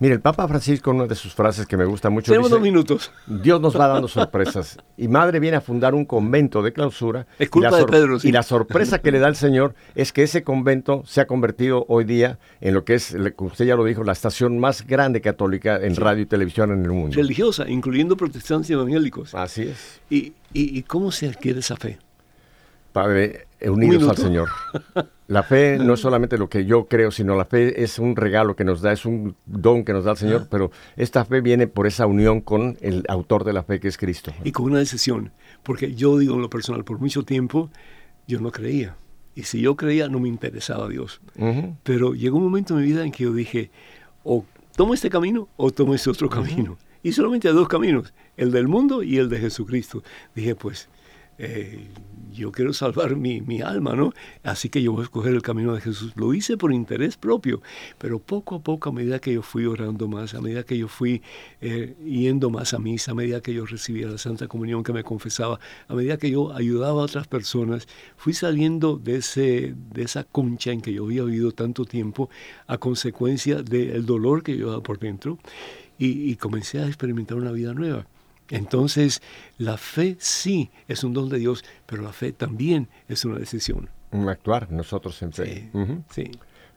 [0.00, 2.30] Mire, el Papa Francisco, una de sus frases que me gusta mucho.
[2.30, 3.10] Tenemos dos minutos.
[3.26, 4.78] Dios nos va dando sorpresas.
[4.96, 7.26] Y Madre viene a fundar un convento de clausura.
[7.36, 10.44] Es culpa de Pedro, Y la sorpresa que le da el Señor es que ese
[10.44, 14.04] convento se ha convertido hoy día en lo que es, como usted ya lo dijo,
[14.04, 17.16] la estación más grande católica en radio y televisión en el mundo.
[17.16, 19.34] Religiosa, incluyendo protestantes y evangélicos.
[19.34, 20.00] Así es.
[20.08, 21.98] ¿Y, y, y cómo se adquiere esa fe?
[23.02, 24.48] Padre, unidos al Señor.
[25.28, 28.56] La fe no es solamente lo que yo creo, sino la fe es un regalo
[28.56, 31.66] que nos da, es un don que nos da el Señor, pero esta fe viene
[31.66, 34.32] por esa unión con el autor de la fe que es Cristo.
[34.42, 35.32] Y con una decisión,
[35.62, 37.68] porque yo digo en lo personal, por mucho tiempo
[38.26, 38.96] yo no creía.
[39.34, 41.20] Y si yo creía, no me interesaba Dios.
[41.82, 43.70] Pero llegó un momento en mi vida en que yo dije,
[44.24, 44.46] o
[44.76, 46.78] tomo este camino o tomo este otro camino.
[47.02, 50.02] Y solamente hay dos caminos, el del mundo y el de Jesucristo.
[50.34, 50.88] Dije, pues
[51.38, 51.88] eh,
[52.32, 54.12] yo quiero salvar mi, mi, alma, ¿no?
[54.42, 56.12] Así que yo voy a escoger el camino de Jesús.
[56.16, 57.62] Lo hice por interés propio,
[57.98, 60.88] pero poco a poco, a medida que yo fui orando más, a medida que yo
[60.88, 61.22] fui
[61.60, 65.02] eh, yendo más a misa, a medida que yo recibía la Santa Comunión que me
[65.04, 65.58] confesaba,
[65.88, 70.70] a medida que yo ayudaba a otras personas, fui saliendo de, ese, de esa concha
[70.70, 72.30] en que yo había vivido tanto tiempo
[72.66, 75.38] a consecuencia del dolor que yo llevaba por dentro
[75.98, 78.06] y, y comencé a experimentar una vida nueva.
[78.50, 79.22] Entonces,
[79.58, 83.90] la fe sí es un don de Dios, pero la fe también es una decisión.
[84.10, 85.70] Actuar nosotros siempre.
[86.10, 86.30] Sí,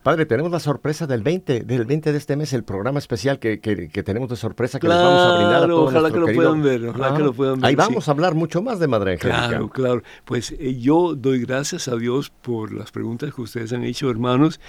[0.03, 3.57] Padre, tenemos la sorpresa del 20, del 20 de este mes, el programa especial que,
[4.03, 6.85] tenemos de sorpresa que les vamos a brindar a todos Ojalá que lo puedan ver,
[6.87, 7.69] ojalá que lo puedan ver.
[7.69, 9.47] Ahí vamos a hablar mucho más de Madre Angélica.
[9.47, 10.03] Claro, claro.
[10.25, 14.59] Pues eh, yo doy gracias a Dios por las preguntas que ustedes han hecho, hermanos,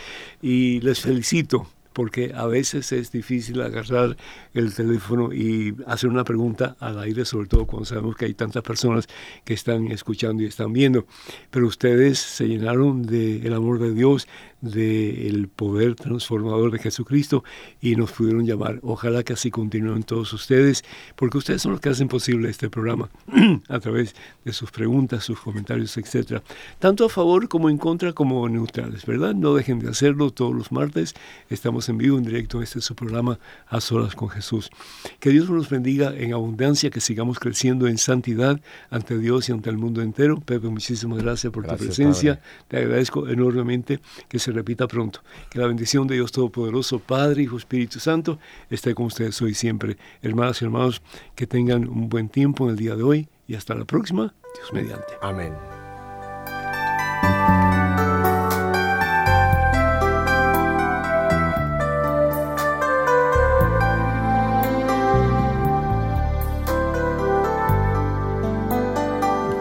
[0.42, 4.16] y les felicito porque a veces es difícil agarrar
[4.54, 8.62] el teléfono y hacer una pregunta al aire, sobre todo cuando sabemos que hay tantas
[8.62, 9.08] personas
[9.44, 11.06] que están escuchando y están viendo.
[11.50, 14.28] Pero ustedes se llenaron del amor de Dios,
[14.62, 17.44] del poder transformador de Jesucristo
[17.80, 18.78] y nos pudieron llamar.
[18.82, 20.84] Ojalá que así continúen todos ustedes,
[21.16, 23.10] porque ustedes son los que hacen posible este programa
[23.68, 26.42] a través de sus preguntas, sus comentarios, etcétera,
[26.78, 29.34] tanto a favor como en contra como neutrales, ¿verdad?
[29.34, 31.14] No dejen de hacerlo todos los martes.
[31.50, 34.70] Estamos en vivo, en directo, este es su programa A Solas con Jesús.
[35.18, 38.60] Que Dios nos bendiga en abundancia, que sigamos creciendo en santidad
[38.90, 40.40] ante Dios y ante el mundo entero.
[40.40, 42.40] Pepe, muchísimas gracias por tu presencia.
[42.68, 45.20] Te agradezco enormemente que se repita pronto.
[45.50, 48.38] Que la bendición de Dios Todopoderoso, Padre, Hijo, Espíritu Santo,
[48.70, 49.96] esté con ustedes hoy siempre.
[50.22, 51.02] Hermanas y hermanos,
[51.34, 54.72] que tengan un buen tiempo en el día de hoy y hasta la próxima, Dios
[54.72, 55.14] mediante.
[55.20, 55.52] Amén.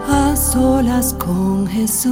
[0.08, 2.12] A solas con Jesús